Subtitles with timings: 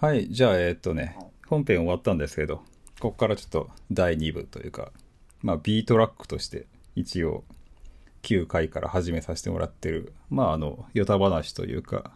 [0.00, 1.16] はい、じゃあ、えーっとね、
[1.48, 2.58] 本編終わったんですけど、
[3.00, 4.92] ここからちょっと第2部というか、
[5.42, 7.42] まあ、B トラックとして一応
[8.22, 12.12] 9回から始めさせてもらってる、まあ、あの、ヨタ話というか、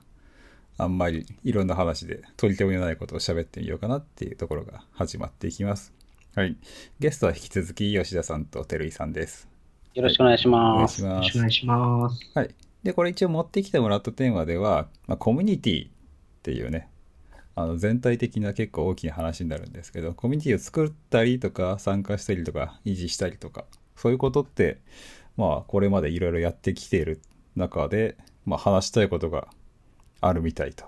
[0.79, 5.93] あんまりいろんな話で取り留めのないことを喋ってみようかなっていうところが始まっていきます。
[6.37, 6.57] はい。
[7.01, 9.49] ゲストは引き続き吉田さんと照井さんです。
[9.95, 11.01] よろしくお願いします。
[11.01, 11.39] いしますよろしくお。
[11.41, 12.31] 願いします。
[12.33, 12.55] はい。
[12.85, 15.91] で、これ一応持ってきてもらったテーマでは、まあ、コミュニティっ
[16.45, 16.89] ていうね、
[17.55, 23.65] あの全体的な結構大きな話になるんですけど、コミュニティを作ったりとか、参加したりとか、維持したりとか、
[23.97, 24.79] そういうことって、
[25.37, 27.21] まあ、これまでいろいろやってきている
[27.57, 28.17] 中で、
[28.47, 29.49] まあ、話したいことが
[30.21, 30.87] あるみたいと。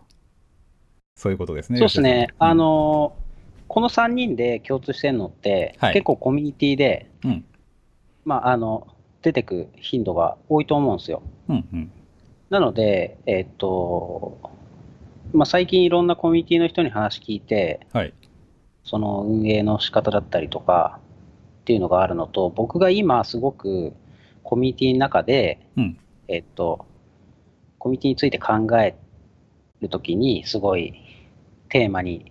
[1.16, 1.78] そういうことですね。
[1.78, 2.26] そうですね。
[2.28, 3.24] 吉田さんあ、のー
[3.66, 7.44] この3人で共通してるのって、はい結構コミュニティで、うん。
[8.24, 8.86] まあ、あの、
[9.22, 11.22] 出てく頻度が多いと思うんですよ。
[11.48, 11.92] うん、うん。
[12.50, 14.38] なので、えっと、
[15.34, 18.14] まあ、最近いろんなコミュニティの人に話聞いて、はい。
[18.84, 21.00] その運営の仕方だったりとか
[21.62, 23.92] っていうのがあるのと、僕が今すごく
[24.44, 25.98] コミュニティの中で、うん。
[26.28, 26.86] えっと、
[27.78, 28.94] コミュニティについて考え
[29.80, 30.94] るときに、すごい
[31.68, 32.30] テーマに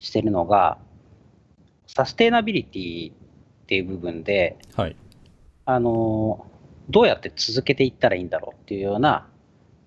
[0.00, 0.78] してるのが、
[1.86, 3.14] サステイナビリティっ
[3.66, 4.96] ていう部分で、はい。
[5.64, 6.44] あの、
[6.90, 9.28] どうやって続けていったらいいんだろうっていうような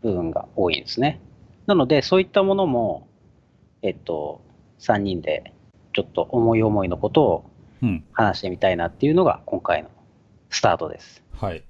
[0.01, 1.19] 部分が多いんですね。
[1.67, 3.07] なので、そういったものも、
[3.83, 4.41] えっと、
[4.79, 5.53] 3人で
[5.93, 7.49] ちょっと思い思いのことを
[7.81, 8.03] うん。
[8.11, 9.89] 話してみたいなっていうのが今回の
[10.49, 11.23] スタートです。
[11.33, 11.63] はい。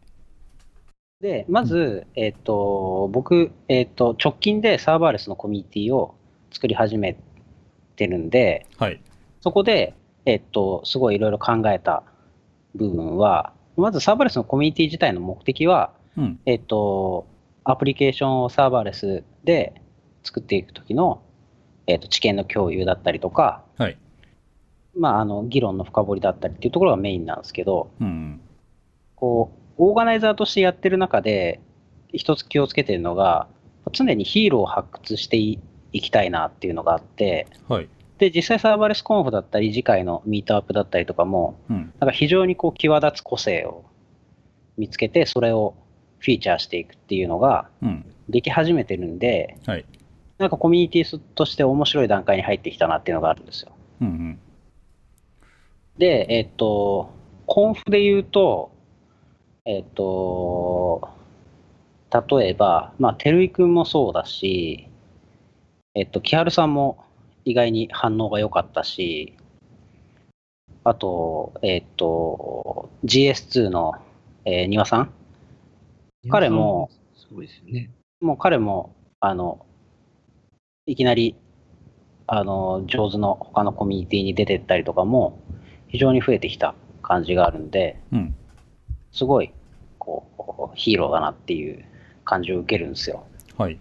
[1.19, 6.15] で、まず、えっ、と、僕、えっ、と、直近でサーバーレスのコミュニティを
[6.51, 7.17] 作り始め
[7.95, 9.01] てるんで、はい。
[9.41, 9.95] そこで、
[10.25, 12.03] えっ、と、すごいいろいろ考えた
[12.75, 16.39] 部分は、まずサーバーレスのコミュニティ自体の目的は、うん。
[16.45, 17.25] えっ、と、
[17.63, 19.81] アプリケーションをサーバーレスで
[20.27, 21.21] 作っていくときの、
[21.87, 23.97] えっ、と、知見の共有だったりとか、はい。
[24.97, 28.41] まあ、あの、議論の深掘りだったりっていうところがメインなんですけど、うん。
[29.15, 31.61] こう、オーガナイザーとしてやってる中で、
[32.11, 33.47] 一つ気をつけてるのが、
[33.91, 35.59] 常にヒーローを発掘してい
[35.93, 37.89] いきたいなっていうのがあって、はい。
[38.17, 41.93] で、実際サーバーレスコンフだったり、次回のミートアップだったりとかも、うん。
[41.99, 43.85] なんか非常にこう際立つ個性を
[44.77, 45.75] 見つけて、それを
[46.19, 48.05] フィーチャーしていくっていうのがうん。
[48.29, 49.85] でき始めてるんで、はい。
[50.37, 53.71] なんかコミュニティとして面白い段階に入ってきたなっていうのがあるんですよ。
[54.01, 54.07] うん。
[54.07, 54.39] うん。
[55.97, 57.09] で、えっと、
[57.47, 58.71] コンフで言うと、
[59.65, 61.09] えっと、
[62.39, 64.87] 例えば、まあ、てるいくんもそうだし、
[65.95, 67.03] えっと、木春さんも
[67.43, 69.33] 意外に反応が良かったし、
[70.83, 73.93] あと、えっと、GS2 の、
[74.45, 75.11] えー、庭さん？
[76.29, 76.89] 彼も。
[77.15, 77.89] すごいですよね。
[78.21, 79.65] もう彼も、あの、
[80.87, 81.35] いきなり、
[82.27, 85.37] あの、上手の他のコミュニティに出てったりとかも、
[85.89, 88.35] 非常に増えてきた感じがあるんで、うん。
[89.11, 89.51] すごい、
[89.99, 91.83] こう、ヒーローだなっていう
[92.23, 93.25] 感じを受けるんですよ。
[93.57, 93.77] はい。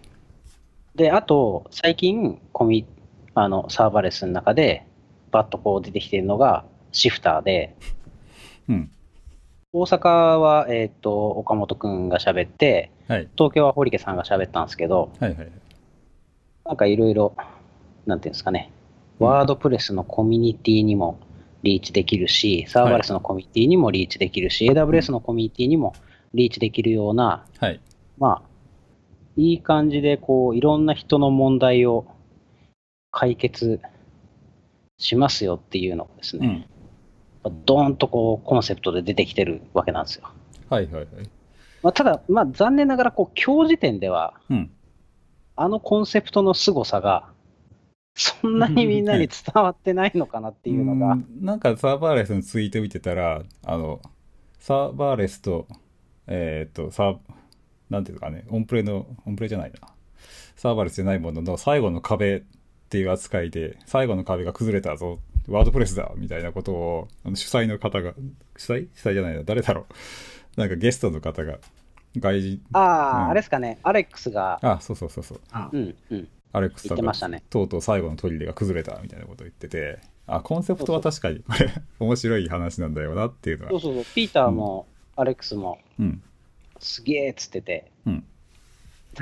[0.95, 2.85] で、あと、最近、コミ、
[3.35, 4.85] あの、サーバーレスの中で、
[5.31, 7.73] バッとこう出てきているのが、シフターで、
[8.67, 8.91] うん。
[9.71, 13.29] 大阪は、えっ、と、岡本くんが喋って、はい。
[13.37, 15.51] 東京は堀家さんが喋ったんですけど、はいはいはい。
[16.67, 17.33] なんかいろいろ、
[18.05, 18.71] なんていうんですかね、
[19.19, 21.17] ワードプレスのコミュニティにも
[21.63, 25.93] リーチできるし、サーバーレスのコミュニティにもリーチできるし、AWS のコミュニティにも
[26.33, 27.79] リーチできるような、はい。
[28.17, 28.49] まあ、
[29.37, 32.05] いい感じで、こう、いろんな人の問題を
[33.11, 33.79] 解決
[34.97, 36.67] しますよっていうのがですね、
[37.45, 37.63] うん。
[37.65, 40.29] ドーンとこう、コンセプトで出てきてるわけなんですよ。
[40.69, 41.07] はいはいはい。
[41.81, 44.71] まあ、ただ、まあ、残念ながら、こう、今日時点では、うん。
[45.57, 47.29] あのコンセプトの凄さが、
[48.15, 51.25] そんなにみんなに伝わってないのかなっていうのが、ん。
[51.41, 54.01] なんかサーバーレスのツイート見てたら、あの、
[54.59, 55.67] サーバーレスと、
[56.27, 57.17] えーっと、サー、
[57.89, 59.87] なんていうかね、オンプレの、オンプレじゃないな。
[60.55, 62.41] サーバーレスじゃないものの最後の壁っ
[62.89, 68.13] ていう扱いで、最後の壁が崩れたぞ、ワードプレスだみたいなことを、あの主催の方が、
[68.57, 68.87] 主催？
[68.93, 69.87] 主催じゃないな、誰だろ
[70.57, 70.59] う。
[70.59, 71.59] なんかゲストの方が、
[72.19, 75.41] 外人、ああ、うんあれですかね、アレックスが、あ、そうそうそうそう。
[75.51, 83.71] あうんうん、アレックスさんが言ってましたねとうとう最後の砦が崩れたみたいなことを言ってて、あ、コンセプトは確かにこれ 面白い話なんだよなっていうのは。
[83.71, 86.21] そうそうそう、ピーターもアレックスも、うん。
[86.79, 88.23] すげえっつってて、うん。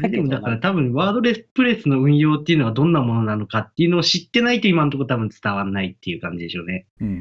[0.01, 6.86] でもだから多分ワードレスプレスの運用っていうのがどんなものなのかっていうのを知ってないと今のところ多分伝わらないっていう感じでしょうね。
[7.00, 7.12] うんう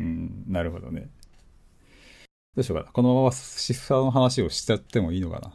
[0.50, 1.08] ん、なるほどね。
[2.56, 2.92] どうしようかな。
[2.92, 5.52] このままシフターの話をしちゃってもいいのかな。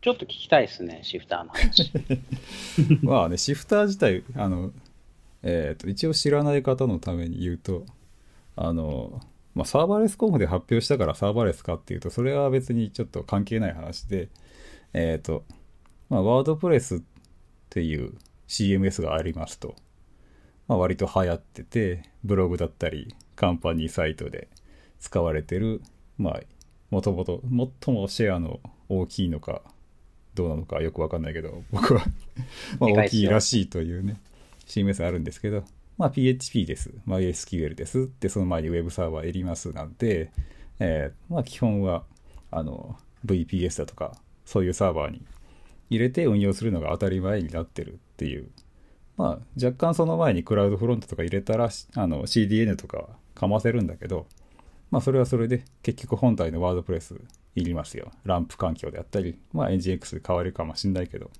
[0.00, 1.92] ちょっと聞きたいですね、シフターの話。
[3.02, 4.72] まあね、シフター自体、あの、
[5.42, 7.84] えっ、と、一応知らない方のために言うと、
[8.54, 9.20] あの、
[9.54, 14.28] まあ、サーバーレスコンフで発表したからサーバーレスかっていうと、それは別にちょっと関係ない話で、
[14.92, 15.44] えっ、と、
[16.08, 17.00] まあ、ワードプレスっ
[17.70, 18.14] ていう
[18.46, 19.74] CMS がありますと、
[20.68, 24.48] まあ、割と流行ってて、ブログだったり、カンパニーサイトで
[25.00, 25.82] 使われてる、
[26.18, 26.40] まあ、
[26.90, 27.42] もともと、
[27.84, 29.62] 最もシェアの大きいのか、
[30.38, 32.04] どうなのかよくわかんないけど、僕は
[32.78, 34.20] まあ大きいらしいというね、
[34.68, 35.64] CMS あるんですけど、
[35.96, 36.92] まあ PHP です。
[37.06, 38.08] まあ SQL です。
[38.20, 40.30] で、その前に Web サーバーいりますなんで、
[40.78, 42.04] えーまあ基本は、
[42.52, 42.96] あの、
[43.26, 45.26] VPS だとか、そういうサーバーに
[45.90, 48.48] 入れて運用するのが当たり前になってるっていう。
[49.16, 54.26] まあ若干その前にクラウドフロントとか入れたら、あの CDN とかかませるんだけど、
[54.92, 57.16] まあそれはそれで結局本体のワードプレス
[57.54, 58.12] いりますよ。
[58.24, 61.30] ランプ環境であったり、まあ NGX で変わるかもしんないけど、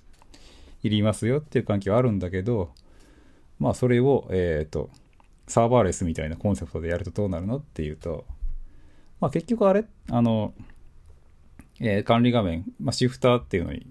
[0.82, 2.72] いりますよっていう環境あるんだけど、
[3.58, 4.90] まあそれを、えっ、と、
[5.46, 8.26] サーバーレスみたいなコンセプトでやるとどうなるのっていうと、
[9.20, 10.54] まあ結局あれ、あの、
[11.80, 13.86] えー管理画面、まあ、シフターっていうのに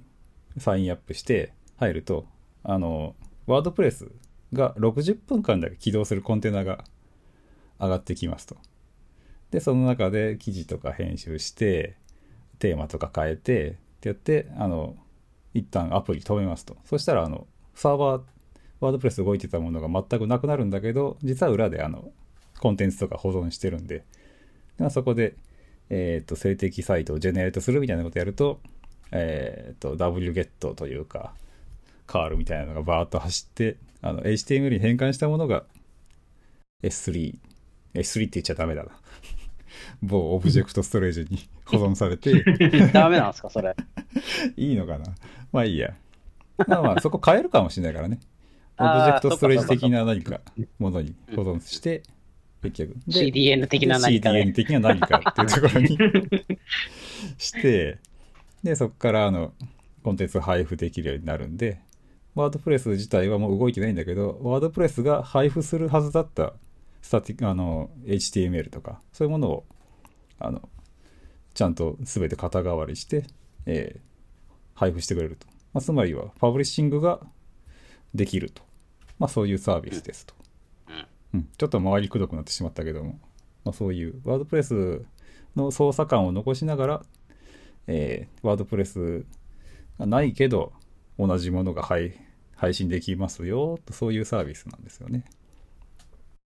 [0.57, 2.25] サインアップして入ると、
[2.63, 3.15] あの、
[3.45, 4.09] ワードプレス
[4.53, 6.83] が60分間だけ起動するコンテナが
[7.79, 8.57] 上がってきますと。
[9.51, 11.95] で、その中で記事とか編集して、
[12.59, 14.95] テーマとか変えて、ってやって、あの、
[15.53, 16.77] 一旦アプリ止めますと。
[16.85, 18.21] そしたら、あの、サーバー、
[18.79, 22.11] ワードプレス動いてたものが全くなくなるんだけど、実は裏であの、
[22.59, 24.03] コンテンツとか保存してるんで、
[24.77, 25.35] でそこで、
[25.89, 28.59] えっ、と、静的サイトをジェネレートするみたいなことやると、
[29.11, 31.33] えっ、と、wget というか、
[32.05, 35.63] カールみたいなのがバーッと走って、あの、HTML に変換したものが
[36.83, 37.37] S3、
[37.93, 38.91] S3 って言っちゃダメだな。
[40.01, 42.43] 某オブジェクトストレージに保存されて、
[42.93, 43.75] ダメなんですか、それ。
[44.55, 45.05] いいのかな
[45.51, 45.93] まあいいや。
[46.67, 48.19] まあまあ、そこ変えるかもしれないからね。
[48.79, 50.41] オブジェクトストレージ的な何か
[50.79, 52.03] ものに保存して、
[52.61, 52.95] 結局。
[53.07, 55.97] で CDN 的な何かで CDN 的な何かっていうところに
[57.37, 57.99] して、
[58.63, 59.53] で、そこからあの、
[60.03, 61.79] コンテンツを配布できるようになるんで、
[62.35, 66.53] ワードプレス自体はもう動いてないんだけど、ワードプレスが配布するはずだった
[67.01, 69.65] スタティあの、HTML とか、そういうものを、
[70.39, 70.69] あの、
[71.57, 73.25] ちゃんと全て肩代わりして、
[73.65, 74.07] えー
[74.75, 75.47] 配布してくれると。
[75.73, 77.19] まあ、つまりは、パブリッシングが
[78.13, 78.61] できると。
[79.17, 80.35] まあ、そういうサービスですと。
[81.33, 83.19] うん、ちょっと回りくどくなってしまったけども、
[83.65, 85.01] まあ、そういうワードプレス
[85.55, 87.05] の操作感を残しながら、
[87.87, 89.25] えーワードプレス
[89.97, 90.73] がないけど
[91.17, 92.19] 同じものが配
[92.55, 95.25] 配信できますよとそういうサービスなんですよね。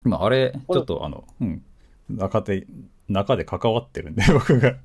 [0.02, 1.64] まああれちょっとあの、うん、
[2.10, 2.66] 中で
[3.08, 4.76] 中で関わってるんで僕が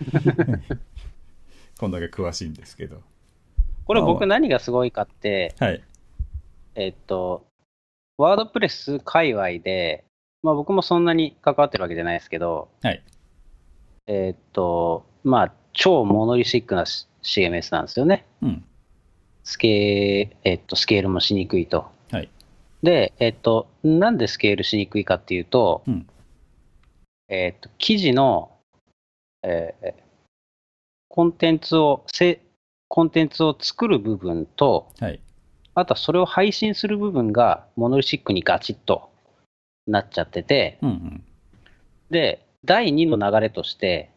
[1.78, 3.02] こんだけ詳しいんですけど。
[3.86, 5.82] これ僕何がすごいかって、はい。
[6.74, 7.44] えっと、
[8.18, 10.04] ワードプレス界隈で、
[10.42, 13.02] まあ僕もそんなに関わってるわけじゃないですけど、はい。
[14.06, 18.26] えっと、まあ超モノリシックな CMS なんですよね。
[18.42, 18.64] うん。
[19.42, 21.86] スケー、えっと、スケールもしにくいと。
[22.10, 22.28] はい。
[22.82, 26.06] で、えっと、なんでスケールしにくいかっていうと、うん。
[27.28, 28.50] えっと、記事の、
[29.42, 30.10] えー
[31.10, 32.40] コンテンツを、せ
[32.88, 35.20] コンテンツを作る部分と、はい。
[35.74, 39.10] あとはそれを配信する部分がモノリシックにガチッと
[39.86, 41.24] なっちゃってて、うんうん。
[42.10, 44.10] で、第2の流れとして、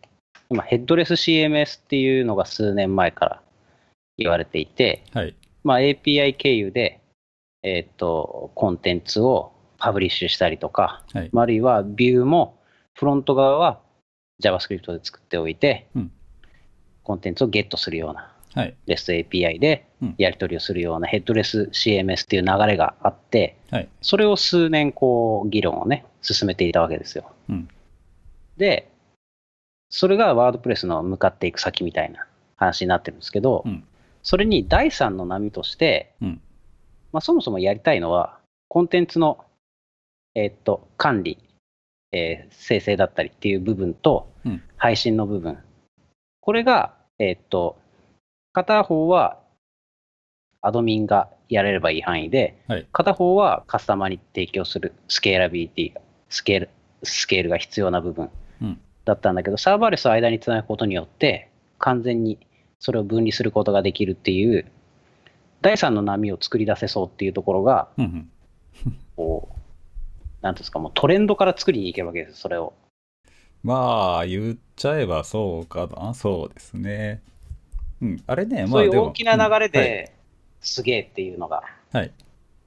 [0.50, 3.42] 今、ヘッドレス CMS っていうのが数年前から
[4.18, 5.36] 言われていて、はい。
[5.64, 7.02] まあ、API 経由で、
[7.64, 11.32] えーっと、コンテンツをパブリッシュしたりとか、はい。
[11.34, 12.60] あるいはビューも
[12.94, 13.83] フロント側は
[14.44, 16.12] JavaScript で作っておいて、うん。
[17.04, 18.76] コンテンツをゲットするようなはい。
[18.88, 20.16] REST API でうん。
[20.18, 23.90] やり取りをするようなヘッドレス CMS っていう流れがあって、はい。
[24.02, 27.32] それを数年こう議論をね、進めていたわけですよ。
[27.50, 27.68] うん。
[28.58, 28.90] で、
[29.90, 33.84] それがワードプレスの向かっていく先みたいな話になってるんですけど、うん。
[34.22, 36.42] それに第三の波として、うん。
[37.12, 38.38] まあ、そもそもやりたいのは、
[38.70, 39.44] コンテンツの、
[40.36, 41.38] えーっと管理、
[42.14, 44.64] えー生成だったりっていう部分と、うん。
[44.78, 45.58] 配信の部分。
[46.40, 47.78] これが、えーっと、
[48.54, 49.40] 片方は
[50.62, 52.88] アドミンがやれればいい範囲で、はい。
[52.92, 56.70] 片方はカスタマーに提供するスケーラビリティが、スケール、
[57.04, 58.30] スケールが必要な部分
[58.62, 58.80] うん。
[59.06, 62.40] だったんだけど、サーバーレスを間につなぐことによって、完全に
[62.80, 64.66] それを分離することができるっていう、
[65.62, 68.04] 第三の波を作り出せそうっていうところが、うん
[68.86, 69.00] うん。
[69.16, 69.63] こう、
[70.44, 72.74] なんですか、もうトレンドから作りに行けるわけです、それを。
[73.64, 76.14] まあ、言っちゃえばそうかな。
[76.14, 77.24] そうですね。
[78.02, 78.24] うん。
[78.28, 79.00] あれね、まそういう。
[79.00, 80.14] 大きな流れうんで、
[80.60, 81.98] すげえっていうのが、はい。
[81.98, 82.12] はい。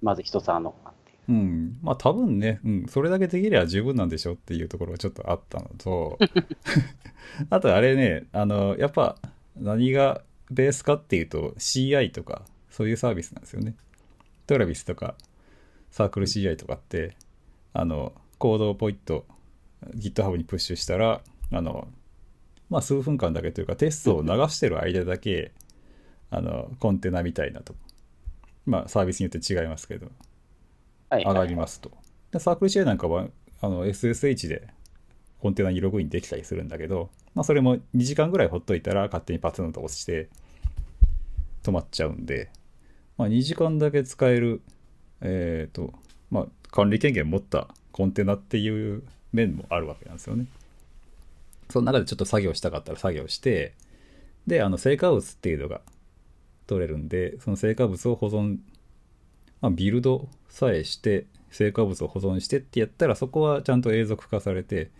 [0.00, 1.18] まず一つあるのかなっていう。
[1.28, 1.78] うん。
[1.82, 6.18] まあ多分ね、うん、それだけできれば十分なんでしょっていうところがちょっとあったのと、
[7.50, 9.16] あとあれね、あの、やっぱ
[9.54, 13.74] 何がベースかっていうと CI とかそういうサービスなんですよね。
[14.46, 15.14] トラビスとか
[15.90, 17.16] サークル CI とかって、
[17.78, 19.26] あの、コードをポイッと
[19.94, 21.20] GitHub にプッシュしたら、
[21.52, 21.88] あの、
[22.70, 25.52] まあ数分間だけというかテストを流してる間だけ、
[26.30, 27.74] あの、コンテナみたいなと。
[28.64, 30.08] まあサービスによって違いますけど、
[31.10, 31.24] はい。
[31.24, 31.90] 上がりますと。
[32.32, 33.28] でサークル CI なんかは
[33.60, 34.68] あの SSH で
[35.40, 40.28] コンテナにログインできたりするんだけど、まあ、それも2時間ぐらいほっといたら勝手にパツンと押して
[41.62, 42.50] 止まっちゃうんで、
[43.18, 44.62] まあ、2時間だけ使える、
[45.20, 45.92] えっ、と、
[46.30, 49.02] まあ、管理権限持ったコンテナっていう
[49.32, 50.46] 面もあるわけなんですよね。
[51.70, 53.74] その中でちょっと作業したかったら作業して、
[54.46, 55.80] で、あの、成果物っていうのが
[56.66, 58.58] 取れるんで、その成果物を保存
[59.60, 64.90] まあ、ビルドさえして成果物を保存してってやったらそこはちゃんと永続化されて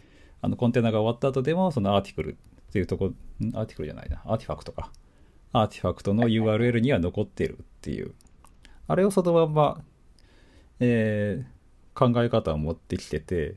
[0.43, 3.15] あのコンテナが終わった後でもその article っていうとこん
[3.55, 4.23] article じゃないな。
[4.25, 4.91] artifact か。
[5.53, 8.13] artifact の URL には残ってるっていう。
[8.89, 9.81] あれをそのまんま、
[10.81, 11.56] えー
[11.97, 13.57] 考え方を持ってきてて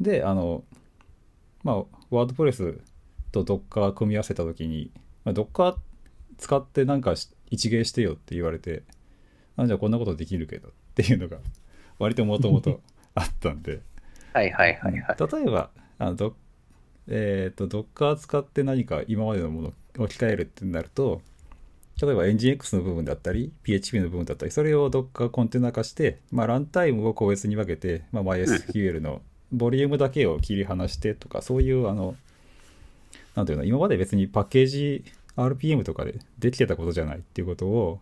[0.00, 0.64] であの
[1.62, 1.76] まあ
[2.10, 2.78] WordPress
[3.30, 4.90] と Docker 組み合わせた時に、
[5.24, 5.76] まあ、Docker
[6.36, 8.82] 使ってなんかし一芸してよって言われて
[9.56, 11.38] あじゃあこんなことできるけどっていうのが
[11.98, 12.80] 割ともともと
[13.14, 13.80] あったんで
[14.32, 15.32] はいはいはいはい。
[15.32, 16.36] 例えばあのド
[17.10, 21.22] えっ、と Docker 使って何か今までのものを置き換えるってなると
[22.00, 29.20] 例えば NGX の部分だったり PHP の部分だったりそれを Docker コンテナ化して、まあ、ランタイムを個別に分けて、まあ、MySQL の
[29.52, 32.14] ボリュームだけを切り離してとかそういうあの
[33.34, 35.04] なんていうの今まで別にパッケージ
[35.36, 38.00] RPM とかでできてたことじゃないっていうことを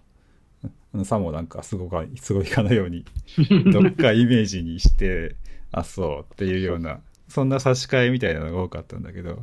[1.04, 3.04] さもなんかすごかすごいかのように
[3.72, 5.36] どっかイメージにして
[5.72, 9.42] あそうっていうようなそんな差し替えみたいなのが多かったんだけど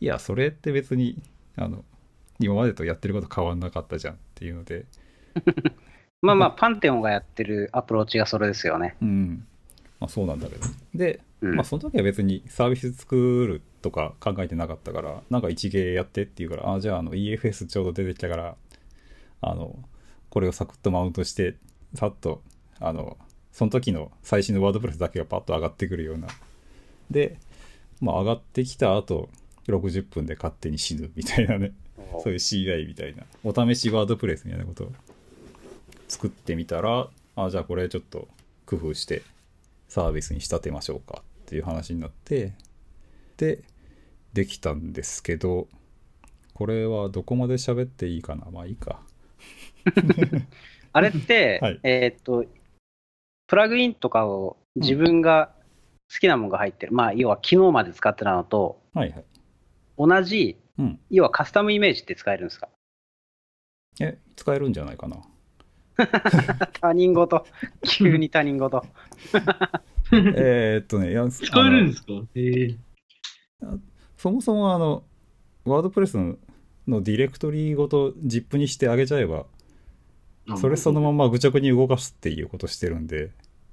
[0.00, 1.16] いやそれって別に
[1.56, 1.84] あの
[2.38, 4.86] 今までとやってること変わんなかったじゃんっていうので。
[6.22, 8.96] まあまあ、パンテオンがやってるアプローチがそれですよね。
[9.00, 9.46] うん。
[10.00, 10.66] まあそうなんだけど。
[10.94, 11.54] で、うん。
[11.54, 18.56] まあその時は別にサービス作るとか考えてなかったからなんか一芸やってっていうからあじゃああの EFS ちょうど出てきたから
[19.40, 19.78] あの
[20.30, 21.56] これをサクッとマウントして
[21.94, 22.42] さっと
[22.80, 23.16] あの
[23.52, 26.28] その時の最新のワードプレスだけがパッと上がってくるような。
[27.10, 27.38] で、
[28.00, 29.30] まあ、上がってきた後
[29.66, 31.72] 60分で勝手に死ぬみたいなね
[32.22, 33.24] そういう CI みたいな。
[33.44, 34.84] お試しワードプレスみたいなこと。
[34.84, 34.92] を
[36.08, 38.28] 作ってみたらあじゃあこれちょっと
[38.66, 39.22] 工夫して
[39.88, 42.52] サービスに仕立てましょうかっていう話になって。
[43.36, 43.62] で
[44.32, 45.68] できたんですけど
[46.54, 48.46] これはどこまで喋っていいかな。
[48.50, 49.00] まあいいか。
[50.92, 51.80] あれって、はい。
[51.84, 52.44] えーっと、
[53.46, 55.52] プラグインとかを自分が
[56.12, 59.24] 好きなものが入ってる、まあ、要は昨日まで使ってたのと、はいはい。
[59.96, 62.68] 同じ、うん要はカスタムイメージって使えるんですか？
[64.00, 65.16] え使えるんじゃないかな
[66.80, 67.44] 他人事、
[67.82, 68.82] 急に他人事。
[70.12, 72.12] えーっとねいや使えるんですか？
[72.34, 72.76] へえ。
[74.16, 75.04] そもそもあの
[75.64, 76.36] ワードプレスの
[76.86, 79.46] のディレクトリごと ZIP にしてあげちゃえば
[80.56, 83.30] それそのまま愚直に動かすっていうことしてるんで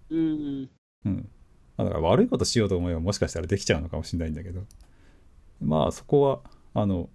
[0.09, 0.69] うん。
[1.05, 1.29] うん。
[1.77, 4.63] まあだから悪いことしようと思えばもしかしたらできちゃうのかもしれないんだけど。
[5.61, 6.39] まあそこは、
[6.75, 7.09] あの、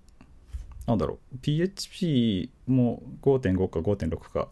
[0.87, 4.49] なんだろう、PHP も5.5か5.6か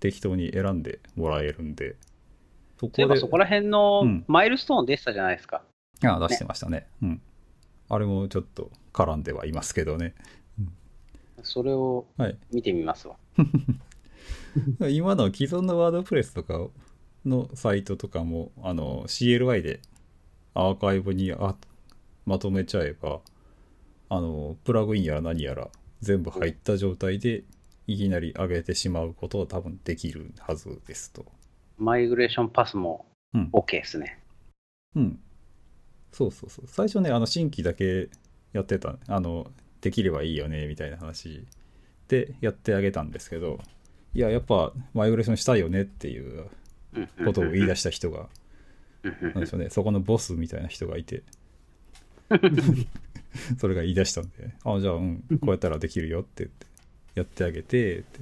[0.00, 1.96] 適当に選んでもらえるんで、
[2.78, 5.62] そこで、そういえばそこら辺のうんマイルストーンでしたじゃないですか。
[6.04, 6.86] あ出してましたね。
[7.02, 7.22] うん。
[7.88, 10.14] あれもちょっと絡んではいますけどね。
[11.42, 12.36] それをはい。
[12.52, 13.16] 見てみますわ。
[14.90, 16.66] 今の既存のワードプレスとか
[17.24, 19.80] のサイトとかもあの CLI で
[20.54, 21.54] アーカイブにあ
[22.26, 23.20] まとめちゃえば
[24.10, 25.68] あのプラグインやら何やら
[26.00, 27.44] 全部入った状態で
[27.86, 31.24] いきなり上げてしまうことは多分できるはずですと。
[31.78, 34.18] マイグレーションパスもうん OK ですね。
[34.96, 35.18] うん。
[36.12, 36.64] そうそうそう。
[36.66, 38.08] 最初ね、あの、新規だけ
[38.52, 39.50] やってた、あの、
[39.80, 41.44] できればいいよね、みたいな話
[42.08, 43.60] でやってあげたんですけど、
[44.14, 46.48] いや、やっぱ、マイグレーションしたいよねっていう
[47.24, 48.28] ことを言い出した人が、
[49.04, 51.22] なんでしょうね、そこのボスみたいな人がいて、
[53.58, 56.66] それが言い出したんで、あ、じゃあ、うん、こうやったらできるよって言って、
[57.14, 58.20] やってあげて、って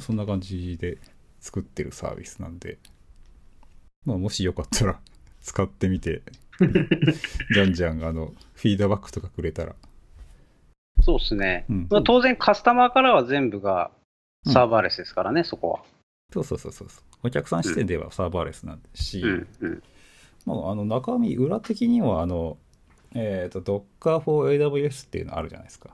[0.00, 0.98] そんな感じで
[1.40, 2.78] 作ってるサービスなんで、
[4.04, 5.00] まあ、もしよかったら
[5.42, 6.22] 使ってみて、
[7.54, 9.74] じゃんじゃん、あの、フィードバックとかくれたら、
[11.00, 11.64] そうですね。
[11.70, 13.90] うんまあ、当然カスタマーからは全部が
[14.46, 15.82] サーバーレスですからね、そこは。
[16.32, 16.88] そうそうそうそう。
[17.22, 19.46] お客さん視点ではサーバーレスなんですし、うん。
[19.60, 19.82] うん。
[20.44, 22.58] まあ、あの中身、裏的にはあの、
[23.14, 23.60] えー、と
[24.00, 25.90] Docker for AWS っていうのあるじゃないですか。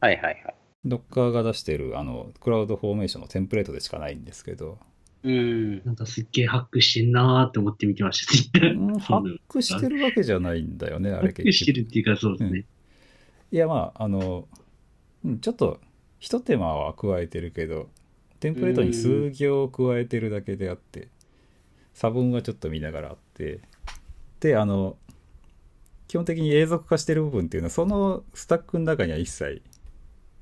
[0.00, 0.54] はいはいはい。
[0.86, 4.78] Docker が出してるあのクラウドフォーメーションのテンプレートでしかないんですけど、
[5.26, 5.84] うん。
[5.84, 8.66] なんかすっげえハックしてんなーって思って見てました。
[8.66, 11.86] うんハックしてるわけじゃないんだよね、あれハックして結局。
[11.86, 12.64] るっていうかそうですね。
[13.50, 14.46] いや、まあ、あの、
[15.24, 15.80] うんちょっと、
[16.20, 17.88] ひと手間は加えてるけど、
[18.38, 21.08] テンプレートに数行加えてるだけであって、
[21.92, 23.60] 差分はちょっと見ながらあって、
[24.40, 24.96] で、あの、
[26.08, 29.62] 基本的に永続化してる部分っていうのは、そのスタックの中には一切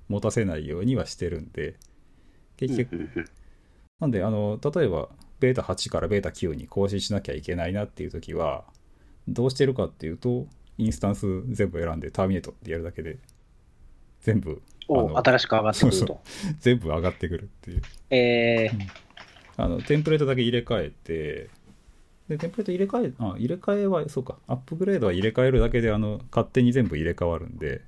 [0.09, 1.76] 持たせないようにはしてるんで、
[2.56, 3.09] 結局、
[4.00, 5.09] なんで、あの、例えば、
[5.40, 8.64] ベータ8からベータ9に更新しなきゃいけないなっていう時は、
[9.26, 13.18] どうしてるかっていうと、インスタンス全部選んでターミネートってやるだけで、
[14.21, 16.21] 全部、新しく上がってくるそうと。
[16.61, 17.83] 全部上がってくるっていう。
[18.11, 18.88] えー、
[19.56, 21.50] あの、テンプレートだけ入れ替えて、
[22.28, 27.82] で、テンプレート入れ替え、あ、入れ替えは、そうか、アップグレードは入れ替えるだけで、あの、勝手に全部入れ替わるんで、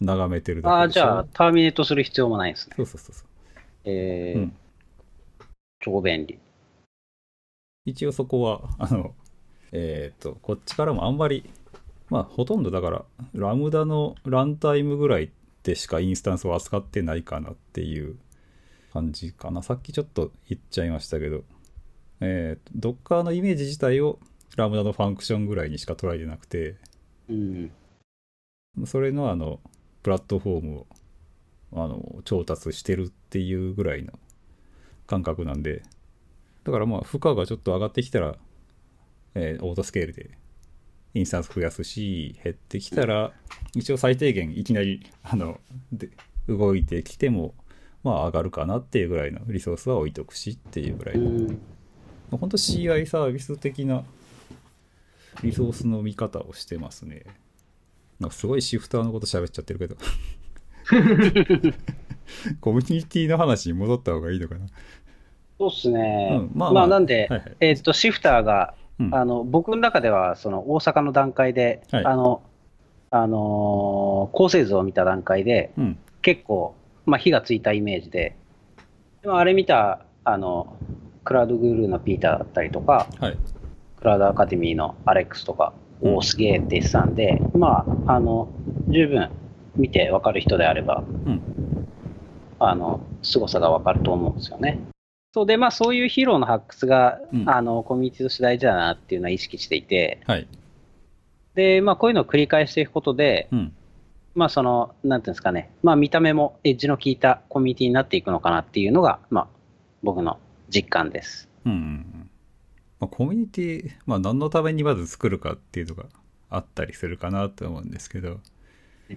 [0.00, 2.74] 眺めてるだああ、けでしょじゃあ、ターミネートする必要もないんですね。
[2.76, 3.28] そうそうそうそう。
[3.84, 4.56] えーうん
[5.80, 6.38] 超便利。
[7.86, 9.14] 一応そこは、あの、
[9.72, 11.50] えっ、と、こっちからもあんまり、
[12.10, 15.30] まあ、ほとんどだから、ラムダのランタイムぐらい
[15.62, 18.16] でしかインスタンスを扱ってないかなっていう
[18.92, 19.62] 感じかな。
[19.62, 21.44] さっきちょっと言っちゃいましたけど、
[22.20, 24.18] えっ、と、Docker のイメージ自体を
[24.56, 26.76] ラムダのファンクションぐらいにしか捉えてなくて、
[27.28, 27.70] うん。
[28.86, 29.60] それのあの、
[30.02, 30.86] プラットフォームを、
[31.72, 34.18] あの、調達してるっていうぐらいの
[35.06, 35.82] 感覚なんで、
[36.64, 38.36] だからまあ、負荷がちょっと上がってきたら、
[39.34, 40.30] えーオートスケールで
[41.14, 43.32] インスタンス増やすし、減ってきたら、
[43.74, 45.60] 一応最低限いきなり、あの、
[45.92, 46.10] で、
[46.48, 47.54] 動いてきても、
[48.02, 51.60] まあ上がるかなっていうぐらいのリソースは置いとくしっていうぐらいうの、ん。
[52.36, 54.04] 本当 CI サービス的な
[55.42, 57.24] リソースの見方をしてますね。
[58.18, 59.96] なんかすごいシフターのこと喋っちゃってるけど。
[62.60, 64.66] コミュニティの話に戻った方がいいのかな。
[65.58, 66.28] そうっすね。
[66.32, 72.42] うんまあまあ、まあなんで、はいはいえっと、シフターが、うんあの、僕の中では、その、大阪の段階で、はいあの、
[73.10, 75.98] あのー構成図を見た段階で、うん。
[76.22, 76.74] 結構、
[77.06, 78.36] まあ、火がついたイメージで、
[79.22, 80.76] でもあれ見た、あの、
[81.24, 83.38] クラウドグルーのピーターだったりとか、はい。
[83.98, 88.48] クラウドアカデミーのアレックスとか、うんおお、すげえって言ってたんで、まあ、あの、
[88.88, 89.30] 十分
[89.76, 91.40] 見てわかる人であれば、うん。
[92.58, 94.80] あの、凄さがわかると思うんですよね。
[95.32, 100.48] そうで、まあ、そういうヒーローの発掘が、うんあの、コミュニティとして大事だなっていうのは意識していて、はい。
[101.54, 103.72] で、まあ、こういうのを繰り返していくことで、うん。
[104.34, 109.48] まあ、その、なんていうんですかね、まあ、見た目もエッジの効いたコミュニティになっていくのかなっていうのが、まあ、
[110.02, 110.38] 僕の
[110.70, 111.48] 実感です。
[111.64, 112.30] うんうんうん。
[113.00, 116.04] まあ、コミュニティ、まあ何のためにまず作るかっていうのが
[116.48, 118.40] あったりするかなと思うんですけど。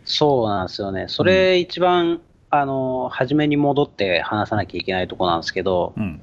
[0.06, 1.06] そうなんですよね。
[1.08, 6.22] それ一番、あの、初めに戻って話さなきゃいけないところなんですけど、うん。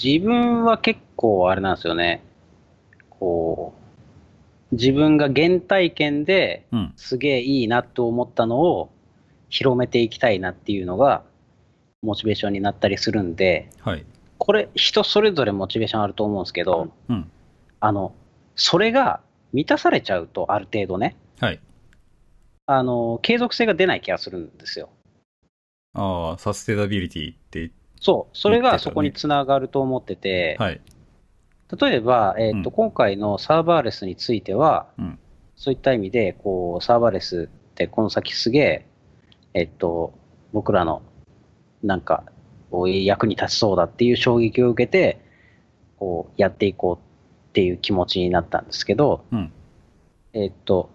[0.00, 2.22] 自分は結構あれなんですよね。
[3.10, 3.74] こ
[4.72, 6.92] う、自分が原体験でうん。
[6.96, 8.90] すげえいいなと思ったのを
[9.48, 11.22] 広めていきたいなっていうのが
[12.02, 14.04] モチベーションになったりするんで、はい。
[14.38, 17.30] これ人それぞれモチベーションあると思うんですけど、うん。
[17.80, 18.14] あの、
[18.54, 19.20] それが
[19.52, 21.60] 満たされちゃうとある程度ね、はい。
[22.66, 24.88] あの、継続性が出ない気がするんですよ。
[25.94, 27.70] ああ、サステナビリティって、
[28.00, 30.80] そう、それがそこにつながると思ってて、はい。
[31.80, 35.18] 例えば、えっとうん今回のサーバーレスについては、うん。
[35.56, 38.86] そういった意味で、こう、サーバーレスってこの先すげえ、
[39.54, 40.12] えっと、
[40.52, 41.02] 僕らの、
[41.82, 42.24] なんか、
[42.76, 45.18] こう役に立ちそうだっていう衝撃を受けて、
[45.98, 49.50] こう、やっていこうっていう気持ちになったんですけど、うん。
[50.34, 50.90] えっと、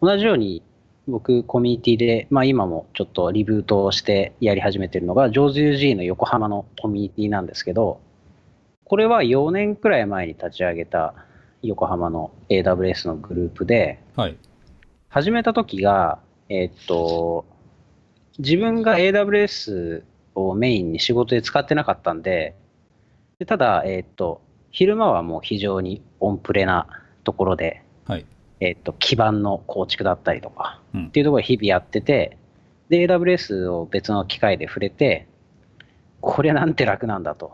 [0.00, 0.64] 同じように、
[1.06, 8.00] 僕、コミュニティで、まあ今もちょっとリブートをしてやり始めてるのが、ジョーズ UG の横浜のコミュニティなんですけど、
[8.82, 11.14] これは4年くらい前に立ち上げた
[11.62, 14.36] 横浜の AWS のグループで、はい。
[15.08, 17.44] 始めた時が、えっと、
[18.38, 20.02] 自分が AWS
[20.34, 22.54] をメインに仕事で使ってなかったんで、
[23.38, 24.40] でただ、えっと、
[24.70, 26.86] 昼間はもう非常にオンプレな
[27.24, 28.26] ところで、はい。
[28.60, 32.38] えっと、基盤の構築だったりとか、うんっていうところで日々やってて、
[32.88, 35.26] で、AWS を別の機械で触れて、
[36.20, 37.52] これなんて楽なんだと。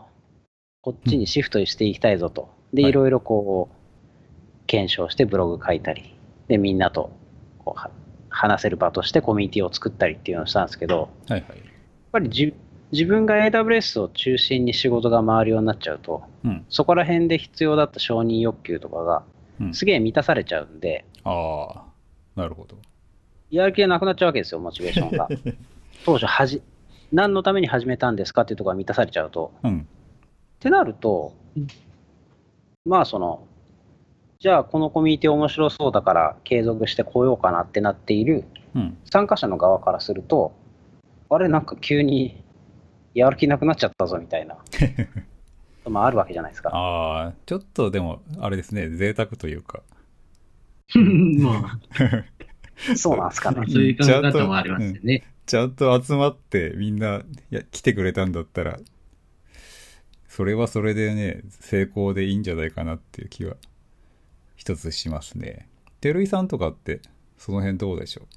[0.81, 2.49] こっちにシフトしていきたいぞと。
[2.73, 6.15] で、はいいろいろこう、検証してブログ書いたり、
[6.47, 7.11] で、みんなと
[7.57, 7.89] こうは
[8.29, 11.41] 話せる場としてコミュニティを作ったりっていうのをしたんですけど、はいはい。
[11.41, 11.57] やっ
[12.11, 12.53] ぱりじ
[12.91, 16.65] 自分が AWS を中心に仕事が回るようになっちゃうと、うん。
[16.69, 19.23] そこら辺で必要だった承認欲求とかが
[19.59, 19.73] うん。
[19.73, 21.83] すげえ満たされちゃうんで、ああ、
[22.35, 22.77] なるほど。
[23.51, 25.27] やる気がなくなっちゃうわけですよ、モチベーションが。
[26.05, 26.61] 当初はじ、
[27.11, 29.51] 何のために始めたんですかっていうところが満たされちゃうと。
[29.63, 29.79] うん。
[29.79, 29.83] っ
[30.59, 31.33] てなると、
[32.85, 33.43] まあその、
[34.39, 38.97] じゃあこのコミュニティ面白そうだから継続してこようかなってなっているうん。
[39.05, 40.53] 参加者の側からすると、
[41.29, 42.41] あれなんか急に
[43.19, 44.57] やる気なくなっちゃったぞみたいな、
[45.89, 46.69] まああるわけじゃないですか。
[46.73, 49.81] ああ、ちょっとでも、あれですね、贅沢というか。
[50.95, 51.79] ま
[52.95, 53.65] そうなんですかあ、ね。
[53.67, 55.23] そういう考え方もありますよね。
[55.45, 58.79] ちゃんと集まってみんなや来てくれたんだったら、
[60.27, 63.55] それはそれでね、成功でいいんじゃないかなっていう気は
[64.55, 65.67] 一つしますね。
[66.01, 67.01] 照井さんとかって、
[67.37, 68.27] その辺どうでしょ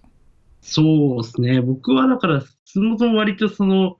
[0.63, 1.61] そうですね。
[1.61, 3.99] 僕はだから、そもそも割とその、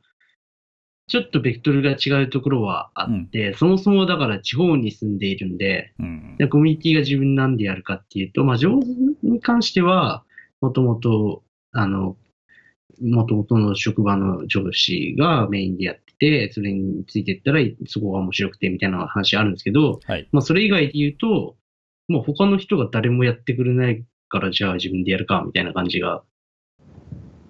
[1.13, 6.37] ちょっとベクトルが違うところはあって、そもそもだから地方に住んでいるんで、ううん。
[6.39, 8.87] でコミュニティが自分なんでやるかっていうと、まあ、上手
[9.23, 10.25] に関しては、
[10.63, 12.17] もともと、あの、
[13.03, 20.27] もともとの職場の上司がメインでやってて、それについていったら、そこが面白くてみたいな話あるんですけど、はい。
[20.33, 21.57] まあ、それ以外で言うと、
[22.09, 26.23] もう他の人が誰もやってくれないから、じゃあ自分でやるか、みたいな感じが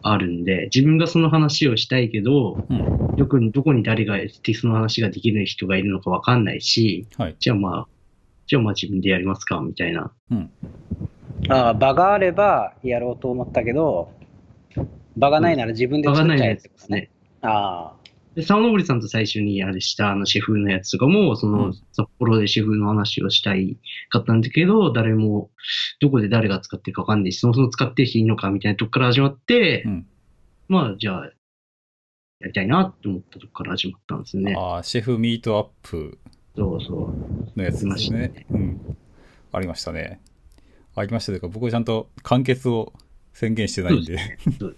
[0.02, 3.01] あるんで、自分がその話をしたいけど、うん。
[3.16, 4.16] どこに、どこに誰が
[4.54, 7.36] その話ができる人がいるのかわかんないし、はい。
[7.38, 7.88] じゃあまあ、
[8.46, 10.12] じゃあまあ自分でやりますか、みたいな。
[10.30, 10.50] うん。
[11.48, 14.10] ああ場があればやろうと思ったけど、
[15.16, 17.10] 場がないなら自分で作っちゃえってことね。
[17.42, 17.92] あ
[18.34, 25.50] で、沢登さんと最初にあれしたあのシェフのやつとかも、そうのん札幌でシェフの話をしたいかったんだけど、誰も、
[26.00, 30.06] どこで誰が使ってるかわかんないし、そもそも使っていいのかみたいなとこから始まって、うん。
[30.68, 31.30] まあ、じゃあ、
[32.42, 34.54] やりたいなって思ったとこから始まったんですよね。
[34.58, 36.18] ああ、シェフミートアップ
[36.56, 37.58] そうそう。
[37.58, 38.46] のやつですね。
[38.50, 38.96] うん。
[39.52, 40.20] ありましたね。
[40.96, 42.92] ありましたというか、僕はちゃんと完結を
[43.32, 44.18] 宣言してないんで。
[44.58, 44.76] そう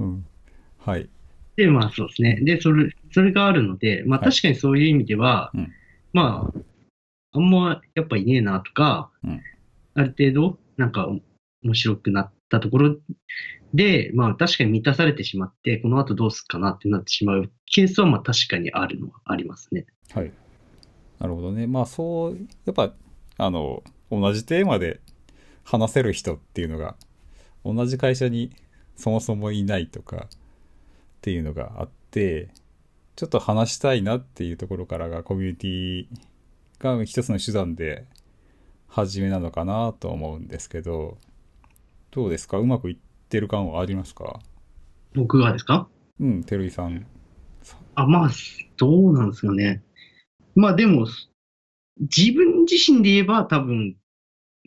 [0.00, 0.26] うん。
[0.78, 1.08] はい。
[1.54, 2.40] で、まあそうですね。
[2.42, 5.72] で、それ、それがあるので、まあはい確かにそういう意味では、うん
[6.12, 6.60] まあ、
[7.32, 9.40] あんまやっぱいねえなとか、うん
[9.94, 11.08] ある程度、なんか
[11.62, 12.96] 面白くなったところ
[13.72, 19.86] で、まあ確かに満たされてしまって、この後どうすっかなってなってしまうケースはまあ確かにあるのはありますね。
[20.12, 20.32] はい。
[21.18, 21.66] なるほどね。
[21.66, 22.92] まあそう、やっぱ、
[23.38, 25.00] あの、同じテーマで
[25.64, 26.96] 話せる人っていうのが、
[27.64, 28.52] 同じ会社に
[28.96, 30.28] そもそもいないとかっ
[31.20, 32.48] ていうのがあって、
[33.16, 36.06] ちょっと話したいなっていうところからがコミュニティ
[36.78, 38.06] が一つの手段で
[38.88, 41.18] 始めなのかなと思うんですけど、
[42.10, 42.58] どうですか？
[42.58, 42.96] うまくいっ
[43.28, 44.40] てる感はありますか？
[45.14, 45.88] 僕がですか？
[46.18, 47.06] うん、照井さん。
[47.94, 48.30] あ、まあ、
[48.76, 49.82] どうなんですかね。
[50.54, 51.06] まあでも、
[51.98, 53.96] 自分自身で言えば多分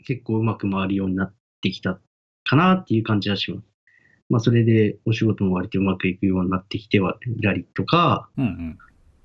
[0.05, 1.99] 結構うまく回るようになってきた
[2.43, 3.65] かなっていう感じはします。
[4.29, 8.77] まあそれでお仕事も割とうまくいくようになってきては、らりとかうんうん。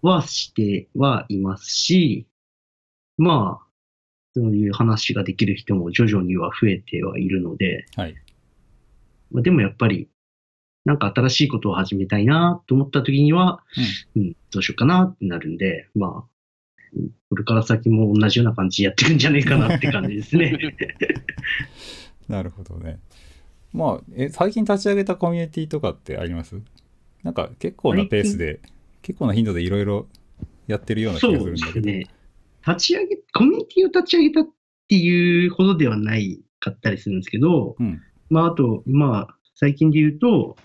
[0.02, 2.26] はしてはいますし、
[3.16, 3.66] まあ、
[4.38, 8.14] そういう話ができる人も徐々には増えてはいるので、はい。
[9.33, 10.09] まあ、でもやっぱり、
[10.85, 13.62] なんか新しいことを始めたいなと思った時には、
[14.14, 16.29] うん、どうしようかなってなるんで、まあ、
[16.96, 20.57] うんこれから先も同じような感じでやっていくんじゃないかなって感じですね。
[22.27, 23.01] なるほどね。
[23.74, 26.59] まあ、え、最近立ち上げたコミュニティとかってあります？
[27.22, 28.61] なんか結構なペースで、
[29.03, 30.07] 結構な頻度でいろいろ
[30.66, 31.85] やってるような気そうでがするんだけど。
[31.85, 32.07] すね。
[32.68, 34.44] 立ち上げ、コミュニティを立ち上げたっ
[34.88, 38.02] ていうほどではないかったりするんですけど、うん。
[38.31, 40.57] まあ、あと、まあ、最近で言うと、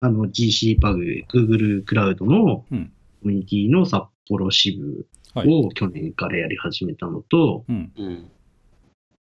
[0.00, 2.92] あの、GC パグ、Google クラウドのうん。
[3.22, 5.48] コミュニティの札幌支部はい。
[5.48, 7.92] を去年からやり始めたのと、うん。
[7.96, 8.02] あ。
[8.02, 8.30] うん。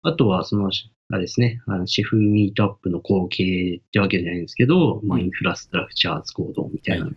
[0.02, 0.70] あとは、その、
[1.12, 7.14] あれですね、あのシェフミートアップの後継ってわけじゃないんですけど、まあ、うんインフラストラクチャーズコードみたいなはい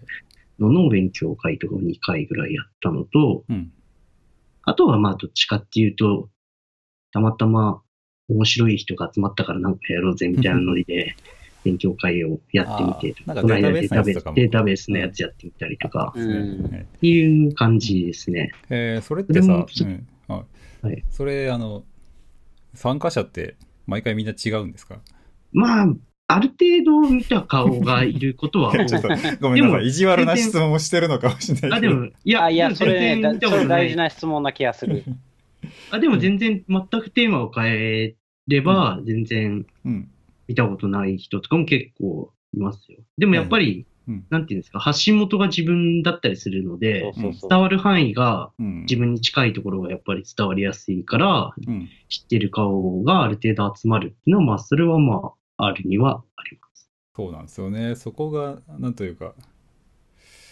[0.59, 3.71] のの勉強会とかを2回ぐらいやったのと、うん。
[4.63, 6.29] あとはまあ、どっちかっていうと、
[7.11, 7.81] たまたま
[8.29, 11.15] 面白い人が集まったからなんかやろうぜみたいなノリで、
[11.63, 16.19] 勉強会をやってみて、あーなんかこの間データベースデータベースのやつやってみたりとか、っ
[16.99, 18.51] ていう感じですね。
[18.69, 21.03] えーそれってさはい。
[21.09, 21.85] それ、あの、
[22.73, 23.55] 参加者って
[23.87, 24.99] 毎回みんな違うんですか？
[25.53, 25.87] まあ、
[26.35, 29.07] ある程度見た顔がいることは多 いちょっと、
[29.39, 29.87] ごめんなでもさい。
[29.87, 31.93] 意地悪な質問をしてるのかもしれないあ、けど。
[31.93, 35.03] でも、いや、あ、いや、それね、それ大事な質問な気がする。
[35.91, 38.15] あ、でも全然、全くテーマを変え
[38.47, 40.09] れば、全然うん。
[40.47, 42.97] 見たことない人とかも結構いますよ。
[43.17, 47.49] でもやっぱり、うんなんていうんですか、発信元が自分だったりするので、そうそうそう。
[47.49, 48.81] 伝わる範囲がうん。
[48.81, 51.87] 自分に近いところがやっぱり伝わりやすいから、うん。
[52.09, 56.89] 知ってる顔がある程度集まるっていうのは、まあ、それはまあ、あるにはあります。
[57.15, 57.95] そうなんですよね。
[57.95, 59.33] そこが、なんというか、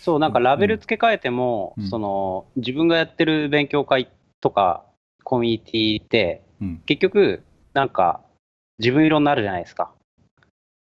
[0.01, 4.09] そう、なんかラベル付け替えても、うんその、自分がやってる勉強会
[4.41, 4.83] とか、
[5.23, 6.81] コミュニティって、うん。
[6.87, 8.21] 結局、なんか、
[8.79, 9.93] 自分色になるじゃないですか。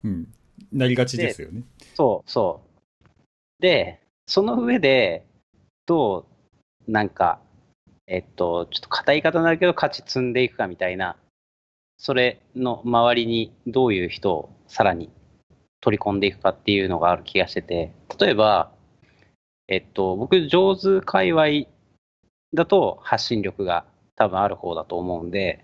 [0.04, 0.28] うん。
[0.74, 1.64] なりがちですよね。
[1.94, 2.62] そうそ
[3.00, 3.62] う。
[3.62, 5.26] で、その上で、
[5.86, 6.28] ど
[6.86, 7.40] う、なんか、
[8.08, 11.16] えっと、ちょっと硬い言い方になるけど、価値積んでいくかみたいな、
[11.98, 15.10] それの周りにどういう人をさらに
[15.82, 18.72] 取り込んでいくかっていうのがある気がしてて、例えば、
[19.68, 21.68] えっと、僕、上手界隈
[22.54, 25.64] だと発信力が多分ある方だと思うんで、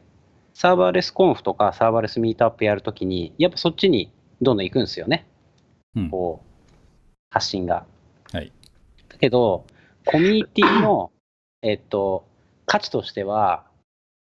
[0.53, 5.25] サーバーレスコンフとかサーバーレスミートアップやるときに、やっぱそっちにどんどん行くんですよね。
[5.95, 6.09] うん。
[6.09, 6.73] こう、
[7.29, 7.85] 発信が。
[8.31, 8.51] はい。
[9.09, 9.65] だけど、
[10.05, 11.11] コミュニティの、
[11.61, 12.25] えっと、
[12.65, 13.65] 価値としては、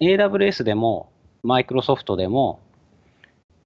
[0.02, 1.12] AWS でも、
[1.44, 2.60] マイクロソフトでも、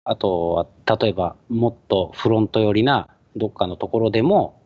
[0.03, 0.67] あとは、
[0.99, 4.61] 例えば、もっとフロント寄りなどっかのところでも、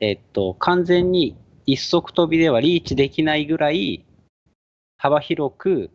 [0.00, 4.04] えっと、完全に一足飛びではリーチできないぐらい、
[4.98, 5.90] 幅広く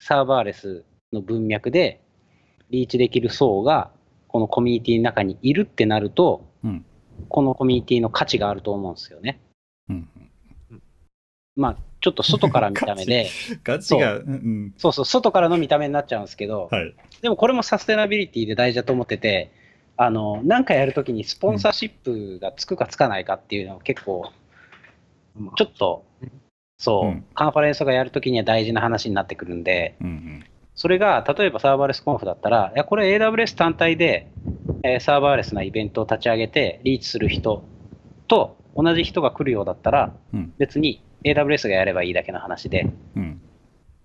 [0.00, 2.00] サーバーレスの文脈で
[2.70, 3.90] リーチできる層が、
[4.28, 6.84] このコミュニティの中にいるってなると、うん。
[7.28, 9.40] このコミュニティの価値があると思うんですよね。
[9.88, 10.08] うん。
[11.54, 13.30] まあ、ちょっと外から見た目で、
[13.64, 14.74] ガチが、うん。
[14.76, 16.94] そうそう、外からの見た目になっちゃうんですけど、はい。
[17.22, 19.52] でもこれもサステナビリティで大事だと思ってて、
[19.96, 24.32] あの、なんかやるときにスポンサーシップがつくかつかないかっていうのは結構、
[25.36, 26.04] まあちょっと、
[26.76, 30.44] そう、うんカンファレンスがやるときには大事な話になってくるんで、うんうん。
[30.74, 34.26] それが、例えばサーバーレスコンフだったら、いや、これ AWS 単体で、
[34.82, 37.62] えーサーバーレスなイベントを立ち上げて、リーチする人
[38.26, 40.52] と同じ人が来るようだったら、うん。
[40.58, 43.40] 別に AWS がやればいいだけの話で、うん。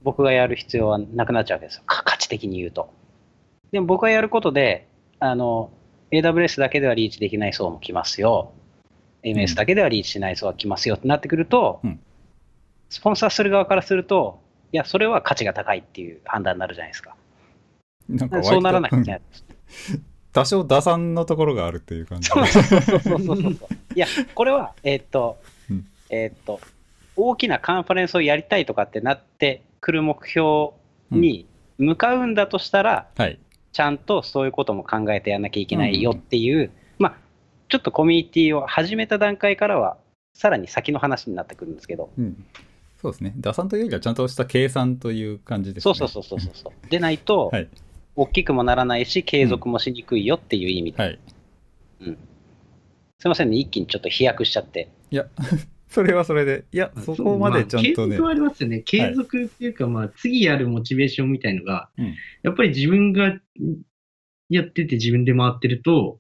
[0.04, 1.84] 僕がやる必要はなくなっちゃうわけですよ。
[1.86, 2.94] か価値的に言うと。
[3.72, 4.88] でも僕がやることで、
[5.20, 5.72] あの、
[6.12, 8.52] AWS だけではリーチできない層も来ますよ。
[9.24, 12.00] MS だけではリーチしない層が来ますよってなってくると、うん
[12.90, 14.40] スポンサーする側からすると、
[14.72, 17.16] いや、それは価値が高いっていう判断になるじゃないですか。
[18.10, 19.22] なんかそうならなきゃいけない。
[20.34, 23.54] 多少打算のところがあるっていう感じそうそうそうそうそうそう。
[23.96, 26.60] いや、これは、えーっと、うんえーっと、
[27.18, 30.70] 大きなカンファレンスをやりたいとかってなってくる目標
[31.12, 33.40] に向かうんだとしたら、はい。
[33.74, 37.18] ちゃんとそういうことも考えてやんなきゃいけないよっていう、まあ、
[37.70, 39.98] ちょっとコミュニティを始めた段階からは、
[40.34, 42.46] さらに先の話になってくるんですけど、うん。
[43.02, 43.34] そうですね。
[43.38, 45.94] 打算というよりはちゃんとした計算という感じですね。
[45.94, 46.74] そうそうそうそうそう。
[46.90, 47.68] でないと、はい。
[48.16, 51.20] 大きくもならないし、継続もしにくいよっていう意味で、はい。
[53.20, 54.90] すいませんね、一気にちょっと飛躍しちゃって。
[55.12, 55.28] いや、
[55.90, 58.80] それはそれで、いや、そこまでちゃんとね継続、はありますよね。
[58.82, 63.40] 継続っていうか、まあ、次やるモチベーションみたいのが、うんやっぱり自分が
[64.50, 66.20] やってて自分で回ってると、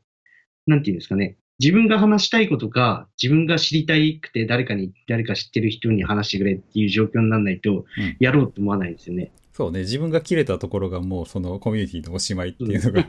[0.65, 1.37] なんていうんですかね。
[1.59, 7.85] 自分が話したいことが、自分が知りたくて誰かに、誰か知ってる人に話してくれっていう状況にならないと、うん
[8.19, 9.31] やろうと思わないですよね。
[9.57, 13.07] そうね、自分が切れたところがもうそのコミュニティのおしまいっていうのが、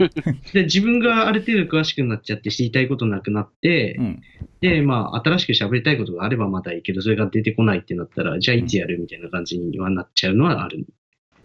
[0.54, 4.22] で、自分がある程度詳しくなっちゃって知りたいことなくなって、うん。
[4.62, 10.86] で、まあ、新しく喋りたいことがあればまだいいけど、それが出てこないってなったら、じゃあいつやるみたいな感じにはなっちゃうのはある。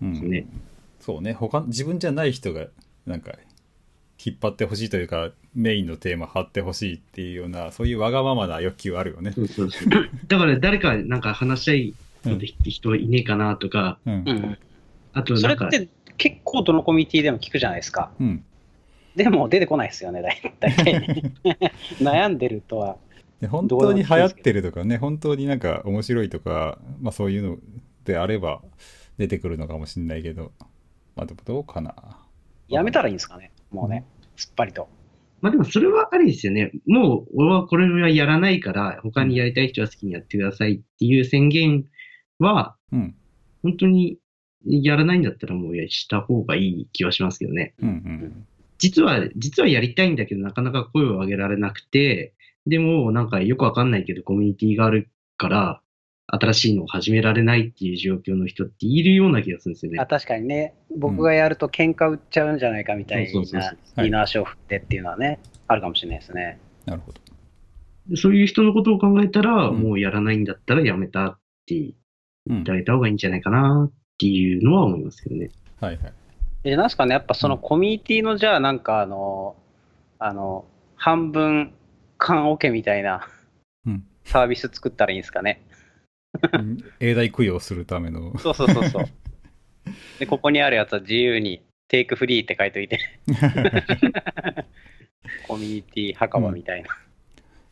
[0.02, 0.48] うんね
[1.02, 2.68] そうね、他、自分じゃない人が、
[3.06, 3.34] なんか、
[4.26, 9.34] 引っ張ってほしいというか、メインのテーマ張ってほしいっていうような、そういうわがままな欲求あるよね。
[9.34, 9.90] そうそうそう。
[10.30, 11.94] だから誰かなんか話したい
[12.26, 14.34] うん人いねえかなとか、うんう。
[14.34, 14.58] ん、
[15.14, 18.12] あとそれって結構どのコミュニティでも聞くじゃないですか。
[18.20, 18.44] うん。
[19.16, 21.34] でも出てこないですよね、大 大体。
[22.00, 22.98] 悩んでるとは。
[23.40, 27.58] で本当に流行ってるとかね、本当になんか面白いとか、まあそういうの
[28.06, 28.62] であれば
[29.18, 30.52] 出てくるのかもしれないけど、
[31.16, 31.94] まあでもどうかな。
[32.70, 34.88] やめたらいいんですかね、もうね、すっぱりと。
[35.42, 36.72] まあでもそれはありですよね。
[36.88, 41.86] もう俺はこれはやらないから、他にやりたい人は好きにやってくださいっていう宣言
[42.40, 43.16] は、うん。
[43.62, 44.18] 本当に
[44.66, 47.74] やらないんだったらもうした方がいい気はしますけどね。
[47.82, 48.46] うんうん。
[48.78, 52.34] 実は、実はやりたいんだけど、なかなか声を上げられなくて、
[52.66, 55.82] でも、なんかよくわかんないけど、コミュニティがあるから、
[56.28, 60.06] 新しいのを始められないっていう状況の人っているような気がするんですよねあ。
[60.06, 66.60] 確かにね、僕がやると喧嘩売っちゃうんじゃないかみたいなそう、はい二の足を振ってっていうのはね、あるかもしれないですね。
[66.86, 67.22] なるほど。
[68.08, 71.94] でそういう人のことを考えたら、うんもうやらないんだったらやめたって言
[72.50, 72.72] うんって。
[72.72, 75.52] あげた方がいいんじゃないかなっていうのは思いますけどね。
[75.80, 76.14] はいはい。
[76.64, 79.56] で、なんすかね、やっぱそのコミュニティの、じゃあなんかあの、
[80.20, 81.74] あの、半分
[82.18, 83.28] 棺桶みたいな
[83.86, 85.62] うんサービス作ったらいいんですかね。
[86.54, 88.38] うん永代供養するための。
[88.40, 89.06] そうそうそうそう。
[90.20, 93.00] で、ここにあるやつは自由にテイクフリーって書いといて。
[95.48, 96.90] コミュニティ墓場みたいな。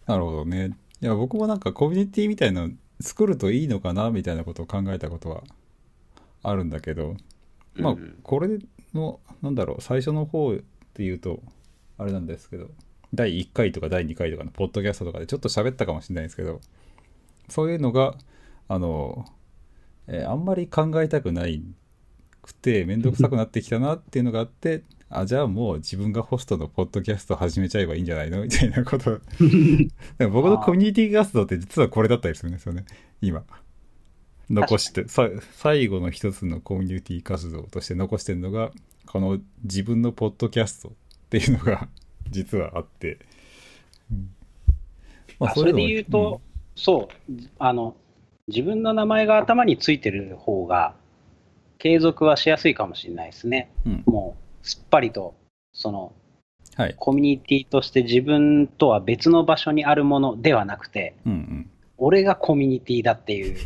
[0.07, 0.71] なるほどね。
[1.01, 5.43] いや、僕もなんかコミュニティみたいなの作るといいのかなみたいなことを考えたことは
[6.43, 7.15] あるんだけど、
[7.75, 8.59] まあうん、これ
[8.93, 10.57] の、なんだろう、最初の方っ
[10.93, 11.41] ていうと、
[11.97, 12.69] あれなんですけど、
[13.13, 16.61] 第1回とか第2回とかのポッドキャストとかでちょっと喋ったかもしれないですけど、
[17.49, 18.15] そういうのが、
[18.67, 19.25] あの、
[20.07, 21.63] えーあんまり考えたくない
[22.41, 28.43] くて、めんどくさくなってきたなっていうのがあって、 あ、じゃあもう自分がホストのポッドキャスト始めちゃえばいいんじゃないの？
[28.43, 29.19] みたいなこと。
[30.31, 32.85] 僕のコミュニティ活動って実はこれだったりするんですよね、
[33.21, 33.43] 今。
[34.49, 38.71] 残して、さ最後の一つのコミュニティ活動として残してるのが、
[39.05, 40.91] この自分のポッドキャストっ
[41.29, 41.87] ていうのが
[42.29, 43.19] 実はあって。
[44.11, 44.29] うん
[45.39, 46.41] まあそれでういうのは言うと、
[46.75, 47.95] そう、あの、
[48.47, 50.93] 自分の名前が頭についてる方が、
[51.79, 53.71] 継続はしやすいかもしれないですね。
[53.87, 55.33] うんもう、すっぱりと、
[55.73, 56.13] その、
[56.75, 56.95] はい。
[56.97, 61.69] コミュニティとして自分とは別の場所にあるものではなくて、うんうん。
[61.97, 63.57] 俺がコミュニティだっていう。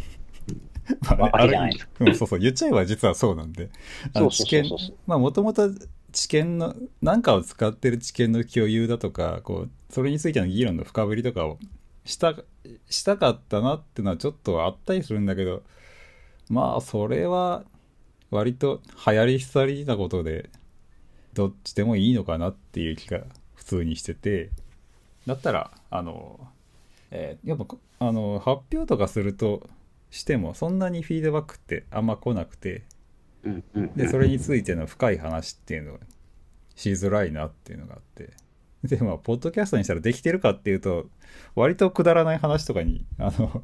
[1.17, 3.69] まわけじゃないですうんそうそう、言っちゃえば実はそうなんで。
[4.13, 4.69] あ知見
[5.07, 5.69] まあもともと
[6.11, 11.59] 知見の、なんかを使ってる知見の共有だとか、こう、それについての議論の深掘りとかを
[12.05, 12.35] した、
[12.89, 15.63] したかったなっていうのはちょっとあったりするんだけど、
[16.49, 17.65] まあそれは
[18.31, 20.49] 割と流行り廃りなことで、
[21.33, 23.21] どっちでもいいのかなっていう気が
[23.55, 24.51] 普通にしてて、
[25.25, 26.39] だったら、あの、
[27.11, 29.69] えーやっぱこあの発表とかすると
[30.09, 32.83] してもそんなにフィードバックってあんま来なくて
[33.43, 33.93] うんうん。
[33.95, 35.99] でそれについての深い話っていうのが
[36.75, 38.31] しづらいなっていうのがあって。
[38.83, 41.07] でまあポッドキャストにしたらできてるかっていうと
[41.55, 43.63] 割とくだらない話とかにあの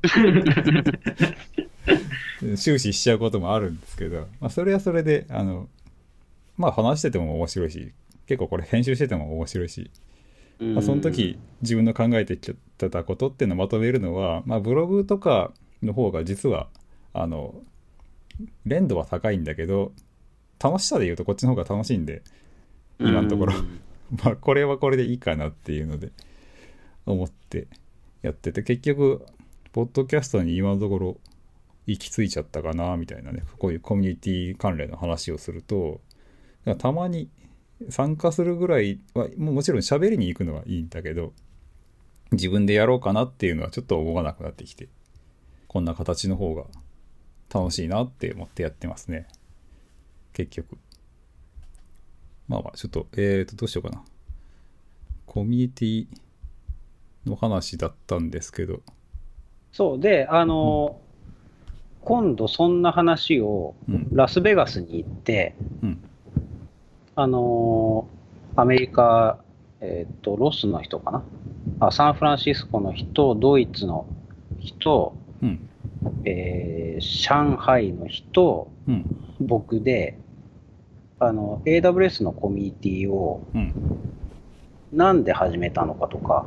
[2.58, 5.70] 終始しちゃうこともあるんですけど、まあ、それはそれであの
[6.58, 7.92] まあ話してても面白いし
[8.26, 9.92] 結構これ編集してても面白いし
[10.60, 10.74] うん。
[10.74, 16.68] まあ、その時自分の考えてきてたことっていうのをまとめるのは、まあ、ブログとかの方が実は
[17.14, 17.56] あの
[18.66, 19.92] 連度は高いんだけど
[20.62, 22.22] 楽しさで言うとこっちの方が楽しいんで
[23.00, 23.56] 今のところ。
[23.56, 23.80] うん。
[24.24, 26.12] まあこれはこれでいいかなっていうので
[27.06, 27.68] 思って
[28.22, 29.26] やってて結局
[29.72, 31.18] ポッドキャストに今のところ
[31.88, 36.02] 行き着いちゃったかなみたいなねこういうコミュニティ関連の話をすると
[36.78, 37.30] たまに
[37.90, 41.34] 参加するぐらいはもちろん喋りに行くのはいいんだけど
[42.32, 44.90] 自分でやろうかなっていうのはちょっと思わなくなってきて
[45.72, 46.66] こんな形の方が
[47.50, 49.26] 楽しいなって思ってやってますね。
[50.34, 50.78] 結局。
[52.50, 54.04] まあまあちょっとえーとどうしようかな。
[55.26, 56.08] コミュニティ
[57.26, 58.82] の話だったんですけど。
[59.72, 61.00] そうで、あの、
[62.02, 64.10] 今度そんな話をうん。
[64.12, 66.04] ラスベガスに行って、うん。
[67.16, 68.10] あの
[68.58, 69.40] アメリカ、
[69.80, 71.24] えっ、と、ロスの人かな？
[71.80, 74.06] あ、サンフランシスコの人、ドイツの
[74.60, 75.70] 人、うん。
[76.26, 79.06] えー上海の人、うん。
[79.40, 80.20] 僕で、
[81.20, 83.74] あの、AWS のコミュニティをうん。
[84.92, 86.46] なんで始めたのかとか、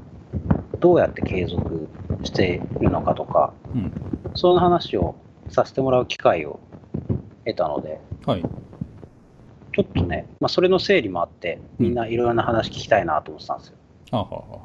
[0.78, 1.88] どうやって継続
[2.22, 3.92] しているのかとか、うん。
[4.34, 5.16] その話を
[5.48, 6.60] させてもらう機会を
[7.44, 8.42] 得たので、はい。
[8.42, 13.74] ちょっとね、まあ、それの整理もあって、みんないろいろな話聞きたいなと思ってたんですよ。
[14.12, 14.58] あはは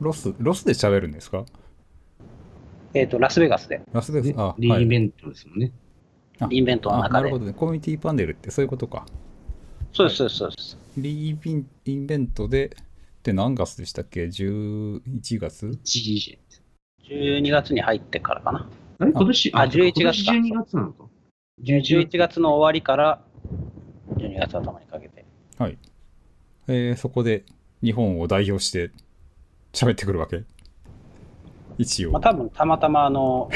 [0.00, 1.44] ロスロスで喋るんですか？
[2.94, 5.72] えっ、と、ラスベガスで、ラスベガスあリはいーベントですもんね。
[6.40, 7.14] あインベントのあ中で。
[7.14, 9.06] なるほどねコミュニティパネルってそういうことか
[9.92, 10.78] そうです、そうです、そうです。
[10.96, 12.76] リービンインベントで
[13.22, 16.38] で何月でしたっけ？11月？GG。
[17.08, 18.68] 12月に入ってからかな。
[18.98, 19.12] あれ？
[19.12, 21.04] 今年、あ11月か今年12月なのか。
[21.62, 23.22] 11月の終わりから
[24.16, 25.24] 12月頭にかけて。
[25.58, 25.78] はい
[26.68, 27.44] えーそこで
[27.82, 28.90] 日本を代表して
[29.72, 30.44] 喋ってくるわけ？
[31.80, 33.50] 一応、まあ、多分たまたまあの、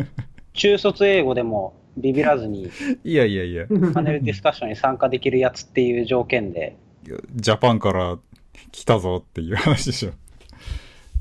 [0.52, 2.68] 中卒英語でもビビらずに
[3.04, 3.66] いやいやいや。
[3.94, 6.76] パネルディスカッションに参加できるやつっていう条件で、
[7.34, 8.18] ジャパンから
[8.70, 10.10] 来たぞっていう話でしょ。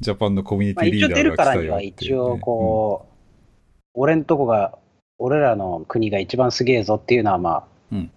[0.02, 2.12] ジャパンのコミュニまあ、ティリ一応出るーダーが来たからにはよっていう。
[2.12, 4.78] ね一応こう、俺んとこが、
[5.18, 8.12] 俺らの国が一番すげえぞっていうのはまあ、うん。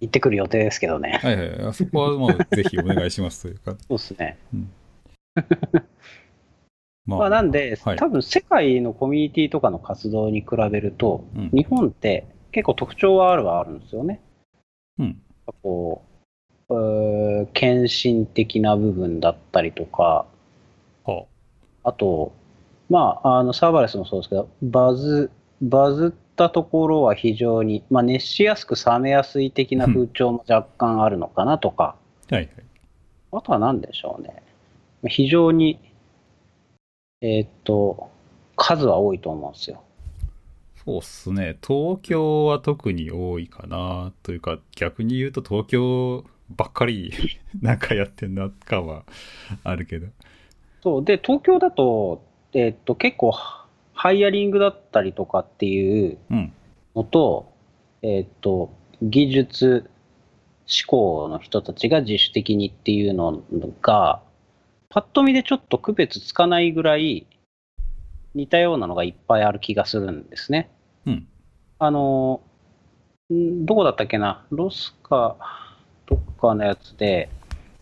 [0.00, 1.20] 言ってくる予定ですけどね。
[1.22, 1.68] うんはいはい。
[1.68, 3.76] あそこはもうぜひお願いしますというか。
[3.88, 4.36] そうですね。
[7.06, 7.96] ままあ、なんで、はい。
[7.96, 11.50] 多分世界のコミュニティとかの活動に比べると、うん。
[11.50, 14.20] 日本って結構特徴はあるはあるんですよね。
[14.98, 15.22] うん。
[15.62, 16.02] こ
[16.68, 20.26] う、うー献身的な部分だったりとか、
[21.84, 21.92] あ。
[21.92, 22.32] と、
[22.88, 25.30] まあ、あのサーバーレスもそうですけど、バズ、
[25.60, 31.96] バズったところは非常に、まあ、熱しやすく冷めやすい的な風潮も若干あるのかなとか、
[32.30, 32.50] はいはい。
[33.32, 34.42] あとは何でしょうね。
[35.06, 35.78] 非常に、
[37.24, 38.10] えーっと、
[38.54, 39.82] 数は多いと思うんですよ。
[40.84, 41.56] そうっすね。
[41.66, 44.12] 東京は特に多いかな。
[44.22, 47.14] というか、逆に言うと東京ばっかり
[47.62, 49.04] なんかやってんな感は
[49.62, 50.08] あるけど。
[50.82, 51.04] そう。
[51.04, 52.22] で、東京だと、
[52.52, 53.32] えーっと、結構、
[53.94, 56.52] ハイアリングだったりとかっていううん。
[56.94, 57.46] のと、
[58.02, 58.70] えーっと、
[59.00, 59.90] 技術
[60.66, 63.42] 志向の人たちが自主的にっていうの
[63.80, 64.20] が、
[64.94, 67.26] パッと見でちょっと区別つかないぐらい
[68.32, 70.70] 似たようなのがいっぱいある気がするんですね。
[71.04, 71.26] うん。
[71.80, 72.40] あの、
[73.32, 75.36] んどこだったっけな、ロスか、
[76.06, 77.28] どっかのやつで、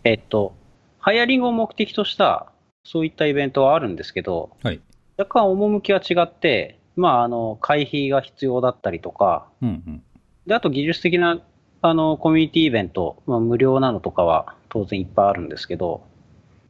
[0.05, 0.55] えっと、
[1.01, 2.51] ハイアリングを目的とした、
[2.83, 4.81] そういったイベントはあるんですけど、はい。
[5.19, 10.03] 若干趣は違って、まあ、あの、会費が必要だったりとか、うんうん。
[10.47, 11.43] で、あと技術的な、
[11.83, 16.11] あの、コミュニティイベント、まあ、無料なのとかは当然いっぱいあるんですけど、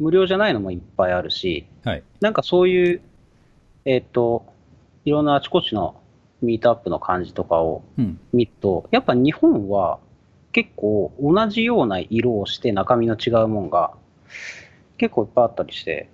[0.03, 2.03] 無料じゃないのもいっぱいあるし、はい。
[2.21, 3.01] なんかそういう、
[3.85, 4.45] えっと、
[5.05, 5.95] いろんなあちこちの
[6.41, 8.19] ミートアップの感じとかをうん。
[8.33, 10.01] 見ると、やっぱ日本は
[10.51, 13.93] 結構同じような色をして中身の違うもんが
[14.99, 16.09] 結構いっぱいあったりして、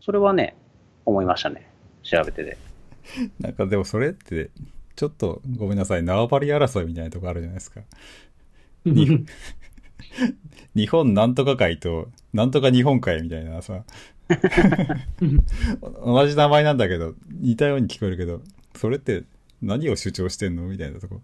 [0.00, 0.56] それはね、
[1.04, 1.70] 思いましたね。
[2.02, 2.56] 調べてて。
[3.38, 4.50] なんかでもそれって、
[4.96, 7.82] ちょっとごめんなさい、縄張り争いみたいなとこあるじゃないですか。
[10.74, 13.84] に 日本なんとか会と、なんとか日本会みたいなさ、
[16.04, 18.40] 同じ名前なんだけど、似たように聞こえるけど、
[18.74, 19.24] それって
[19.60, 21.20] 何を主張してんのみたいなとこ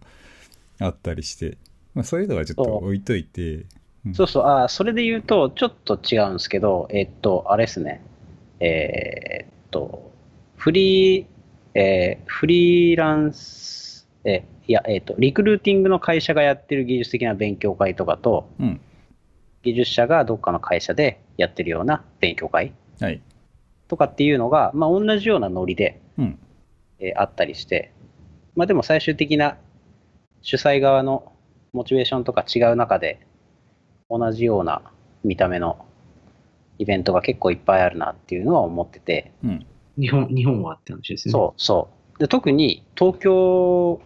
[0.80, 1.56] あったりして、
[1.94, 3.66] まあ、そういうのはちょっと置いといて、
[4.06, 4.14] うん。
[4.14, 8.02] そうそう、あーそれで言うと、ちょっと違うんですけど、えっと、あれですね、
[8.60, 10.12] えーっと、
[10.56, 11.26] フリー、
[11.74, 18.80] えーフリーランス、えいや、えっと、リクルーティングの会社がやってる技術的な勉強会とかと、うん。
[19.62, 23.20] 技術者がどっかの会社でやってるような勉強会はい。
[23.88, 26.38] とかっていうのが、まあ、同じようなノリで、うん。
[27.00, 27.92] えーあったりして、
[28.56, 29.56] まあ、でも最終的な
[30.42, 31.32] 主催側の
[31.72, 33.20] モチベーションとか違う中で、
[34.10, 34.82] 同じような
[35.24, 35.86] 見た目の
[36.78, 39.66] イベントが結構いっぱいあるなっていうのは思ってて、うん。
[39.98, 41.32] 日本、日本はって話ですよね。
[41.32, 42.18] そうそう。
[42.18, 44.00] で特に東京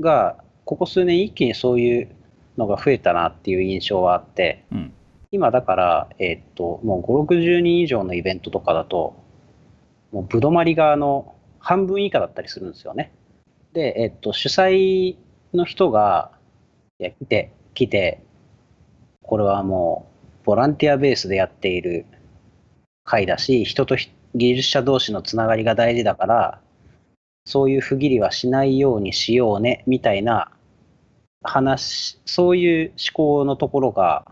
[0.00, 2.08] がここ数年一気にそういう
[2.56, 4.92] のが増えたなっていう印象はあって、うん。
[5.30, 9.16] 今だから、えーっと、もう5、60人以上のイベントとかだと、
[10.12, 13.12] もうぶどまりがあの半分以下だったりするんですよね。
[13.72, 15.16] で、えーっと、主催
[15.52, 16.32] の人が
[16.98, 18.22] いや来て、来て、
[19.22, 20.10] これはも
[20.42, 22.06] うボランティアベースでやっている
[23.04, 26.60] 会だし、人とひ技術者同士のつながりが大事だから、
[27.48, 30.52] そういう不義理はしないようにしようね、みたいな
[31.42, 34.30] 話、そういう思考のところが、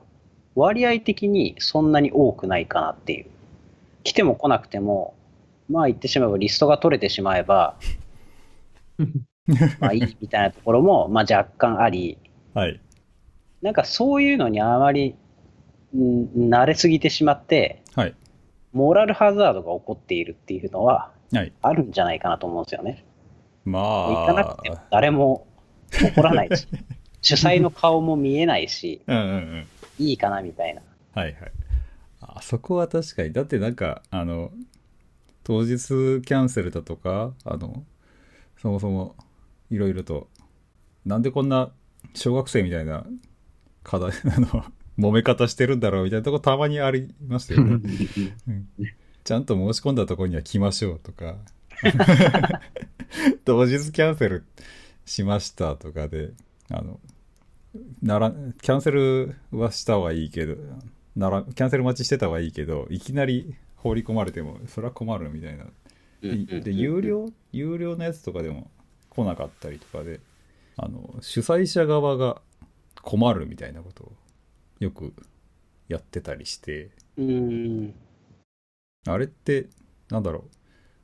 [0.55, 3.27] 割合的にそんなに多くないかなっていう。
[4.05, 5.15] 来ても来なくても、
[5.71, 7.79] まあ言ってしまえばリストが取れてしまえば、
[9.81, 12.19] まあいいみたいなところも、まあ若干あり、
[12.53, 12.79] はい。
[13.63, 15.17] なんかそういうのにあまり、
[15.97, 18.15] ん慣れすぎてしまって、はい。
[18.75, 21.16] モラルハザードが起こっているっていうのははい。
[21.63, 23.05] あるんじゃないかなと思うんですよね。
[23.65, 25.47] ま行かなくてもあ、誰も
[26.03, 26.67] 怒らないし、
[27.21, 29.67] 主催の顔も見えないし、うんうんうん。
[29.99, 30.83] いいかなみたいな。
[31.13, 31.53] はいはい。
[32.21, 33.33] あそこは確かに。
[33.33, 34.53] だってなんか、あの、
[35.43, 37.85] 当日キャンセルだとか、あの、
[38.59, 39.17] そもそも
[39.71, 40.29] いろいろと、
[41.05, 41.71] なんでこんな
[42.15, 43.07] 小学生みたいな
[43.83, 44.65] 課題、 あの、
[44.99, 47.81] 揉め方してるんだろうみたいなとこたまにありましたよね。
[48.49, 48.69] うん
[49.27, 51.35] ちゃんと申し込んだところには来ましょうとか、
[53.45, 54.45] 当日キャンセル
[55.05, 56.31] しましたとかで、
[56.71, 57.01] あの、
[58.01, 60.55] なら、キャンセルはした方がいいけど、
[61.17, 65.67] なら、キャンセル待ちしてた方がいいけど、いきなり放り込まれても、それは困るみたいな。
[66.23, 68.71] で、で有料有料のやつとかでも
[69.11, 70.21] 来なかったりとかで、
[70.77, 72.41] あの、主催者側が
[73.03, 74.13] 困るみたいなことを
[74.79, 75.13] よく
[75.89, 77.95] やってたりして、うーん。
[79.07, 79.67] あれって、
[80.11, 80.45] なんだろ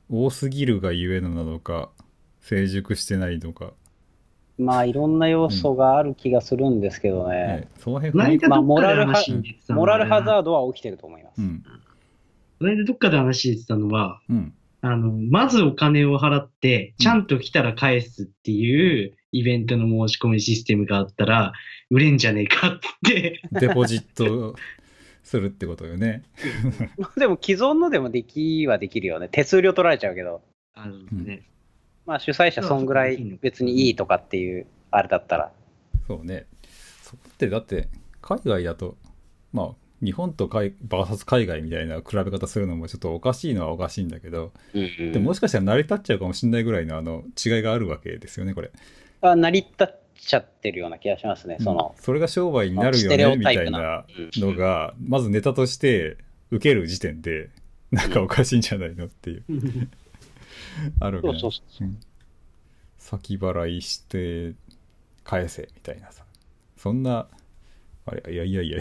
[0.09, 1.89] う、多すぎるがゆえのなのか、
[2.41, 3.73] 成熟してないのか、
[4.57, 7.35] まあいろんな要素がある気がするんですけどね。
[7.35, 9.23] ね、その辺何かまあモラルハ
[9.69, 11.41] モラルハザーードは起きてると思います。
[11.41, 11.63] うん、
[12.59, 12.67] ド。
[12.67, 21.53] でどっかで話に出てたのは、うん、あの、まずお金を払って、ちゃんと来たら返すっていうイベントの申し込みシステムがあったら、
[21.89, 23.41] 売れんじゃねえかって。
[23.51, 24.55] デポジット
[25.23, 26.23] するってことよね。
[27.17, 29.29] でも既存のでもできはできるよね。
[29.29, 30.41] 手数料取られちゃうけど。
[30.75, 31.43] あのね。
[32.05, 35.51] まあ主催者そんぐらい別にいいとかっていう、あれだったら。
[36.07, 36.45] そうね。
[37.01, 37.87] そこってだって、
[38.21, 38.97] 海外だと、
[39.53, 39.71] まあ、
[40.03, 48.71] 日本と海バーサス海外みたいな比べ方するのもちょっとおかしいのはおかしいんだけど、うんうん、でももしかしたら成り立っちゃうかもしれないぐらいのあの違いがあるわけですよね、これ。
[49.21, 51.95] あ成り立っちゃってるような気がしますね、その。
[51.99, 54.05] それが商売になるよね、みたいな
[54.37, 56.17] のが、まずネタとして
[56.51, 57.49] 受ける時点で、
[57.91, 59.43] なんかおかしいんじゃないのっていう。
[60.99, 61.99] あるわけ、そうそうそう、うん、
[62.97, 64.53] 先払いして
[65.23, 66.23] 返せ、みたいなさ。
[66.77, 67.27] そんな、
[68.05, 68.79] あれ、いやいやいや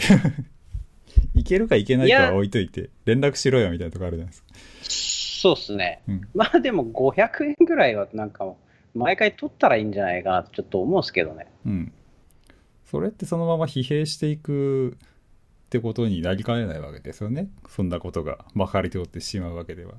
[1.34, 4.48] いけるかいけないかは置いといて、連絡しろよみたいなとこあるじゃないですか。
[5.42, 6.02] そうっすね。
[6.08, 8.52] うん、まあでも500円ぐらいはなんか、
[8.94, 11.46] 毎回取ったらいいんじゃないかなとちょっと思うんですけどね。
[11.66, 11.92] うん。
[12.84, 14.98] それってそのまま疲弊していく
[15.66, 17.48] ってことになりかねないわけですよね。
[17.68, 19.94] そんなことがまかり通ってしまうわけでは。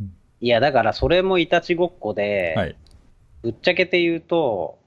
[0.00, 2.76] うん、いや、だからそれもいたちごっこで、はい、
[3.42, 4.78] ぶっちゃけて言うと、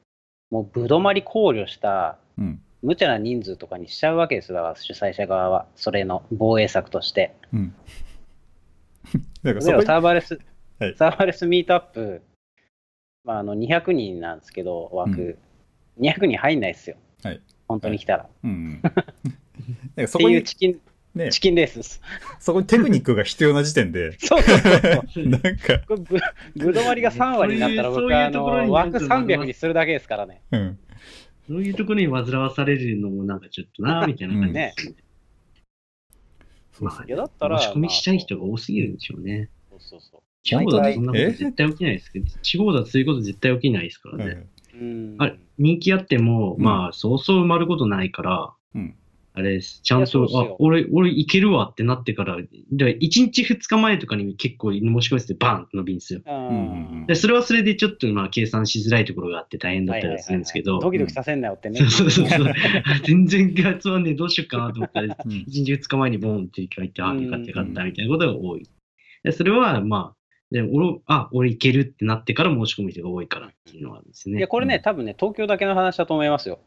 [0.50, 7.36] もうぶどまり考慮した、うん、無茶な人数とかにしちゃうわけですよ、だから主催者側は、それの防衛策として。
[7.54, 7.76] うん、
[9.44, 10.40] だからサーバーレス、
[10.80, 12.24] はい、サーバーレスミートアップ、
[13.28, 15.38] まあ、あの200人なんですけど、枠、
[16.00, 18.24] うん、200人入んないですよ、はい、本当に来たら。
[18.24, 18.82] はい、うん、
[19.98, 20.80] うん、 そこにチキン、
[21.14, 22.02] ね、チキンレースです。
[22.40, 24.18] そこにテクニックが必要な時点で。
[24.26, 24.60] そうそう
[25.14, 25.78] そうなんか。
[25.88, 26.06] ぶ、
[26.56, 30.42] ぶどまりが3割になったら僕は、あの、枠300にするだけですからね。
[30.52, 30.80] うん。
[31.50, 34.96] そういうところに煩わされるのもなんかちょっとな、みたいな感じですね。
[36.80, 37.60] まあ、いやだったら。
[37.60, 39.50] 申し込みしたい人が多すぎるんでしょうね。
[39.70, 40.22] そうそうそう。
[40.48, 44.48] 地方だとそんなこと絶対起きないですけど、地方だとそういうこと絶対起きないですからね。
[44.74, 48.96] うん、あれ、人気あっても、まあ、そうそう埋まることないから、うん、
[49.34, 49.82] あれです。
[49.82, 52.38] ちゃんと、あ、俺、俺いけるわってなってから、
[52.72, 56.22] で1日2日前とかに結構申し込みしてバンって伸びるんですよ。
[57.08, 60.80] で、それはそれでちょっとまあ計算しづらいところがあって大変だったりするんですけど。
[60.80, 61.80] ドキドキさせんなよってね。
[61.80, 62.54] そうそうそう。
[63.06, 68.64] 全然やつはね、どうしようかなと思ったら、1日2日前にボンって書いて、あ、よかったよかったみたいなことが多い。
[69.24, 70.17] でそれはまあ、
[70.52, 74.38] で俺、あ、俺いけるってなってから申し込む人が多いからっていうのはですね。
[74.38, 76.60] いや、これね、多分ね、東京だけの話だと思いますよ。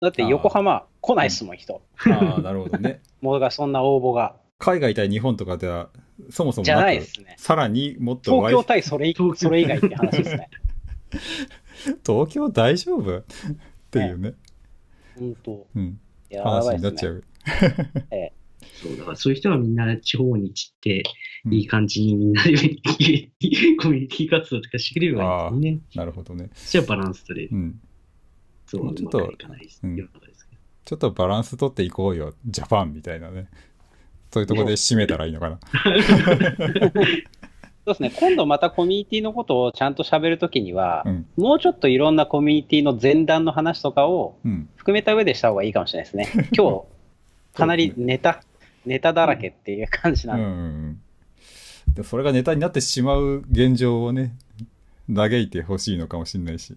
[0.00, 1.82] だって横浜来ないっすもん、人。
[2.10, 3.00] ああ、なるほどね。
[3.20, 4.36] もうがそんな応募が。
[4.58, 5.90] 海外対日本とかでは、
[6.30, 7.34] そもそもじゃないですね。
[7.38, 10.50] さらにもっと東京対それそれ以外って話ですね。
[12.04, 13.18] 東京大丈夫？
[13.18, 13.24] っ
[13.90, 14.34] ていうね。
[15.16, 15.66] 本当。
[15.74, 16.00] うん。
[16.42, 17.24] 話になっちゃう。
[18.10, 18.32] ええ。
[18.82, 21.02] そう、だからそういう人はみんな地方に散って、
[21.50, 22.50] いい感じにみんなで、
[23.80, 25.80] コミュニティ活動とかしてくれればいいですね。
[25.94, 26.50] なるほどね。
[26.54, 27.56] じゃあバランス取れる。
[27.56, 27.80] うん。
[28.66, 29.96] そう、ちょっと、うん、
[30.84, 33.48] ちょっとバランス取っていこうよ、ジャパンみたいなね。
[34.30, 35.58] そういうところで締めたらいいのかな。
[37.88, 44.36] そうですね、今度またコミュニティのことをちゃんと喋るときには、うん、もうちょっといろんなコミュニティの前段の話とかを
[44.76, 46.48] 含めた上でした方がいいかもしれないですね。
[46.54, 46.84] 今日、
[47.54, 48.42] かなりネタ、
[48.88, 50.42] ネタだらけっていう感じなんで。
[50.44, 51.00] うんうん
[51.94, 54.36] でそれがネタになってしまう現状をね、
[55.12, 56.76] 嘆いてほしいのかもしれないし。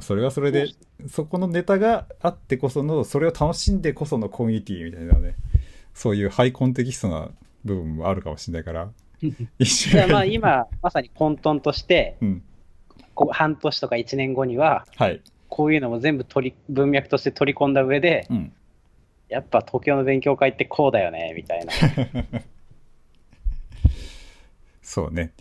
[0.00, 0.68] それはそれで、
[1.08, 5.34] そこのネタがあってこその、それを楽しんでこそのコミュニティみたいなね、
[5.94, 7.30] そういうハイコンテキストな
[7.64, 8.90] 部分もあるかもしれないから。
[9.58, 12.42] 一緒まあ今、まさに混沌として、うん、
[13.30, 18.52] 半年とか1年後には、はい、こういうのも全部取り文脈として取り込んだ上で、うん、
[19.28, 21.72] やっぱ東京の勉強会ってこうだよね、みたいな。
[24.82, 25.32] そうね。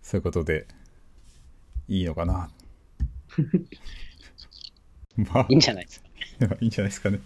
[0.00, 0.66] そういうことで、
[1.88, 2.50] いいのかな。
[5.16, 6.06] まあ、いいんじゃないですか、
[6.46, 6.56] ね。
[6.60, 7.20] いいんじゃないですかね。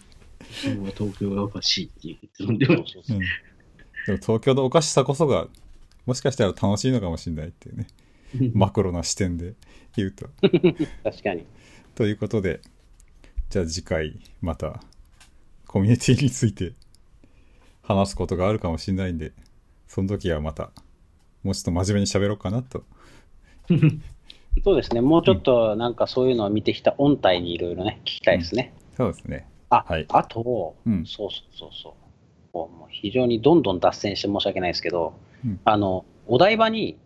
[0.96, 3.22] 東京がおかしいっていう結論では、うん、でも
[4.06, 5.48] 東京のおかしさこそが、
[6.06, 7.86] もしかしたら楽しいのかもしれないっていうね。
[8.54, 9.54] マクロな視点で
[9.96, 10.30] 言うと。
[11.04, 11.44] 確かに。
[11.94, 12.60] ということで、
[13.50, 14.80] じゃあ次回また
[15.70, 16.72] コミュニティについて
[17.80, 19.30] 話すことがあるかもしれないんで、
[19.86, 20.72] その時はまた
[21.44, 22.82] もうちょっと真面目に喋ろうかなと。
[24.64, 28.74] そうですね、もうちょっとなんかそういうのを見てきた音体にいろいろね、聞きたいですね。
[28.90, 29.46] うん、そうですね。
[29.68, 31.96] あ、はい、あと、うん、そうそうそうそ
[32.52, 32.56] う。
[32.56, 35.14] もう非常にどんどん脱線して申し訳ないですけど、
[35.44, 36.98] うん、あの、お台場に、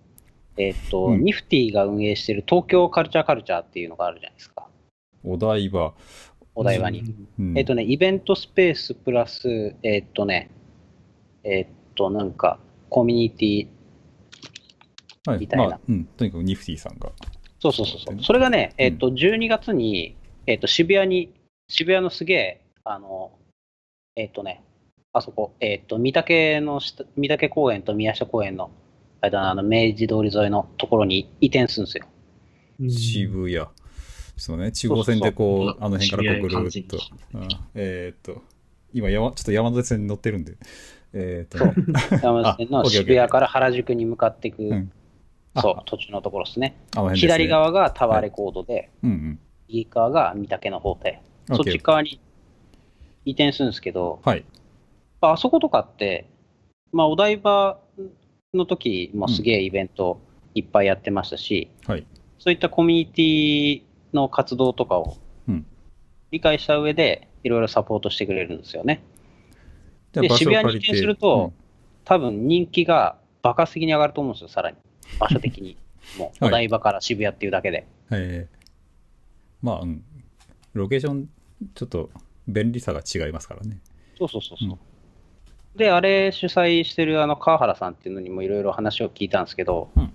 [0.57, 4.69] えっ、ー、と、うん、ニフティが運営している東京カルチャーカルチャーっていうのがあるじゃないですか。
[5.23, 5.93] お台場。
[6.55, 7.03] お台場に。
[7.57, 9.49] えっ、ー、とね、イベントスペースプラス、
[9.83, 10.51] えっ、ー、とね、
[11.43, 13.69] えっ、と、なんか、コミュニティ
[15.27, 17.11] はい、みたいな、まあ、うん、とにかくニフティさんが。
[17.59, 18.23] そうそうそうそう。
[18.23, 21.33] それがね、えっ、と、12月に、えっ、と、渋谷に、
[21.69, 23.33] 渋谷のすげえ、あの、
[24.17, 24.63] えっ、とね、
[25.13, 28.71] あそこ、えっ、と、御嶽の下、御嶽公園と宮下公園の
[29.21, 32.07] 間のあの明治通り沿いのところに移転するんですよ。
[32.81, 33.67] うん渋谷。
[34.37, 36.99] そうね、中央線でこう、あの辺からこうぐるーっと。
[37.75, 38.43] えーっと、
[38.93, 40.57] 今山、ちょっと山手線に乗ってるんで。
[41.13, 41.75] えーっ
[42.13, 42.17] と。
[42.23, 44.91] 山手線の 渋谷から原宿に向かっていく、ん。
[45.57, 46.77] そうあ、途中のところですね。
[46.93, 47.17] すね。
[47.17, 49.39] 左側がタワーレコードで、うんうん。
[49.69, 52.21] 右側が御嶽の方で、そっち側に
[53.25, 54.45] 移転するんですけど、はい。
[55.21, 56.27] あそことかって、
[56.93, 57.79] まあ、お台場
[58.53, 60.21] の時もすげえイベント
[60.55, 62.07] いっぱいやってましたし、はい。
[62.39, 65.17] そういったコミュニティの活動とかを
[65.49, 65.67] うん
[66.31, 69.03] 理解した上で、いろいろサポートしてくれるんですよね。
[70.13, 71.53] で渋谷に移転すると
[72.05, 74.77] 多分人気が爆発的に上がると思うんですよ、さらに。
[75.19, 75.77] 場所的に。
[76.19, 77.87] もう、はいお台場から渋谷っていうだけで。
[78.11, 78.65] うんえー
[79.63, 80.05] まあ、うん。
[80.75, 81.29] ロケーション、
[81.75, 82.11] ちょっと
[82.47, 83.79] 便利さが違いますからね。
[84.19, 85.79] そうそうそうそう。
[85.79, 90.13] で、あれ主催してるあの川原さんっていうのにもいろいろ話を聞いたんですけど、うん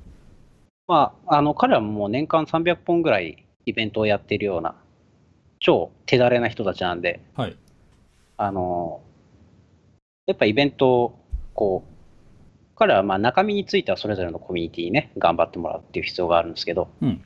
[0.87, 4.75] まあ、あの彼らももう年間300本ぐらいイベントをやってるような、
[5.59, 7.55] 超手だれな人たちなんで、はい。
[8.37, 9.01] あの
[10.27, 11.19] やっぱイベントを
[11.53, 11.89] こう、
[12.75, 17.23] 彼らはまあ中身についてはそれぞれのコミュニティにね、頑張ってもらうっていう必要があるんですけど、うん。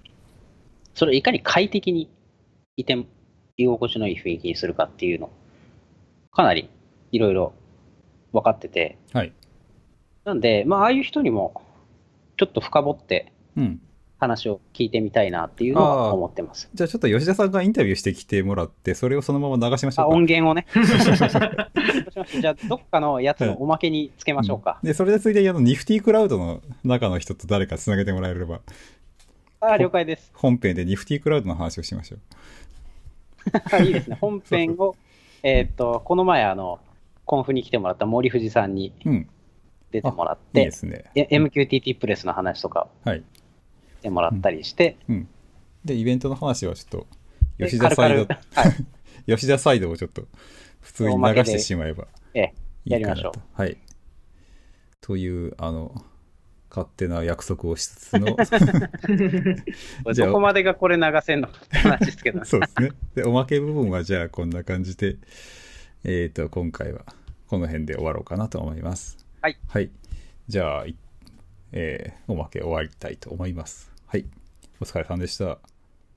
[0.96, 2.10] それをいかに快適に
[2.78, 2.98] いて、
[3.58, 5.30] 居心地のいい雰囲気にするかっていうの、
[6.32, 6.70] かなり
[7.12, 7.54] いろいろ
[8.32, 9.34] 分かってて、はい。
[10.24, 11.62] なんで、まあ、ああいう人にも、
[12.38, 13.82] ちょっと深掘ってうん。
[14.24, 16.69] 話を聞いてみたいなっていうのは思ってます。
[16.74, 20.15] じゃあちょっと吉田さんがインタビューしてきてもらって、それをそのまま流しましょあ、うか。
[20.15, 20.65] 音源をね。
[22.41, 24.80] じゃあ、どっかのやつのおまけにつけましょうか。
[24.84, 28.61] で、それでついでにあの、ニフティクラウドの中の人と誰かつなげてもらえれば、
[29.59, 30.32] あー了解です。
[30.34, 33.84] 本編でニフティクラウドの話をしましょう。
[33.84, 34.17] いいですね。
[34.19, 34.95] 本編を、
[35.41, 36.80] えーっと、この前、あの、
[37.26, 39.30] コンフに来てもらった森藤さんにうん。
[39.91, 41.05] 出てもらっいいてで、すね。
[41.13, 43.24] え MQTT プレスの話とかはい。
[44.04, 45.28] してもらったりして、うん。
[45.86, 47.08] で、イベントの話はちょっと、
[47.58, 48.76] で吉田サイド、軽々はい。
[49.38, 50.28] 吉田サイドをちょっと、
[50.82, 52.54] 普通に流してしまえばええ、
[52.86, 53.16] いいかなと。
[53.16, 53.78] やりましょはい。
[54.99, 55.95] という、あの、
[56.70, 58.45] 勝手な約束をしつつの、 これ
[60.14, 62.89] じゃあどこまでがこれ流せんのかって話ですけど、そうですね。
[63.16, 65.18] で、おまけ部分はじゃあこんな感じで、
[66.04, 67.06] えっ、と、今回は
[67.47, 69.26] この辺で終わろうかなと思います。
[69.41, 69.58] はい。
[69.68, 69.91] はい。
[70.47, 70.97] じゃあ、い
[71.72, 73.93] えーおまけ終わりたいと思います。
[74.14, 74.26] はい。
[74.80, 75.45] お疲れ様でした。
[75.45, 75.59] お疲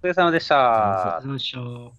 [0.03, 1.23] れ様でした。
[1.25, 1.95] よいしょ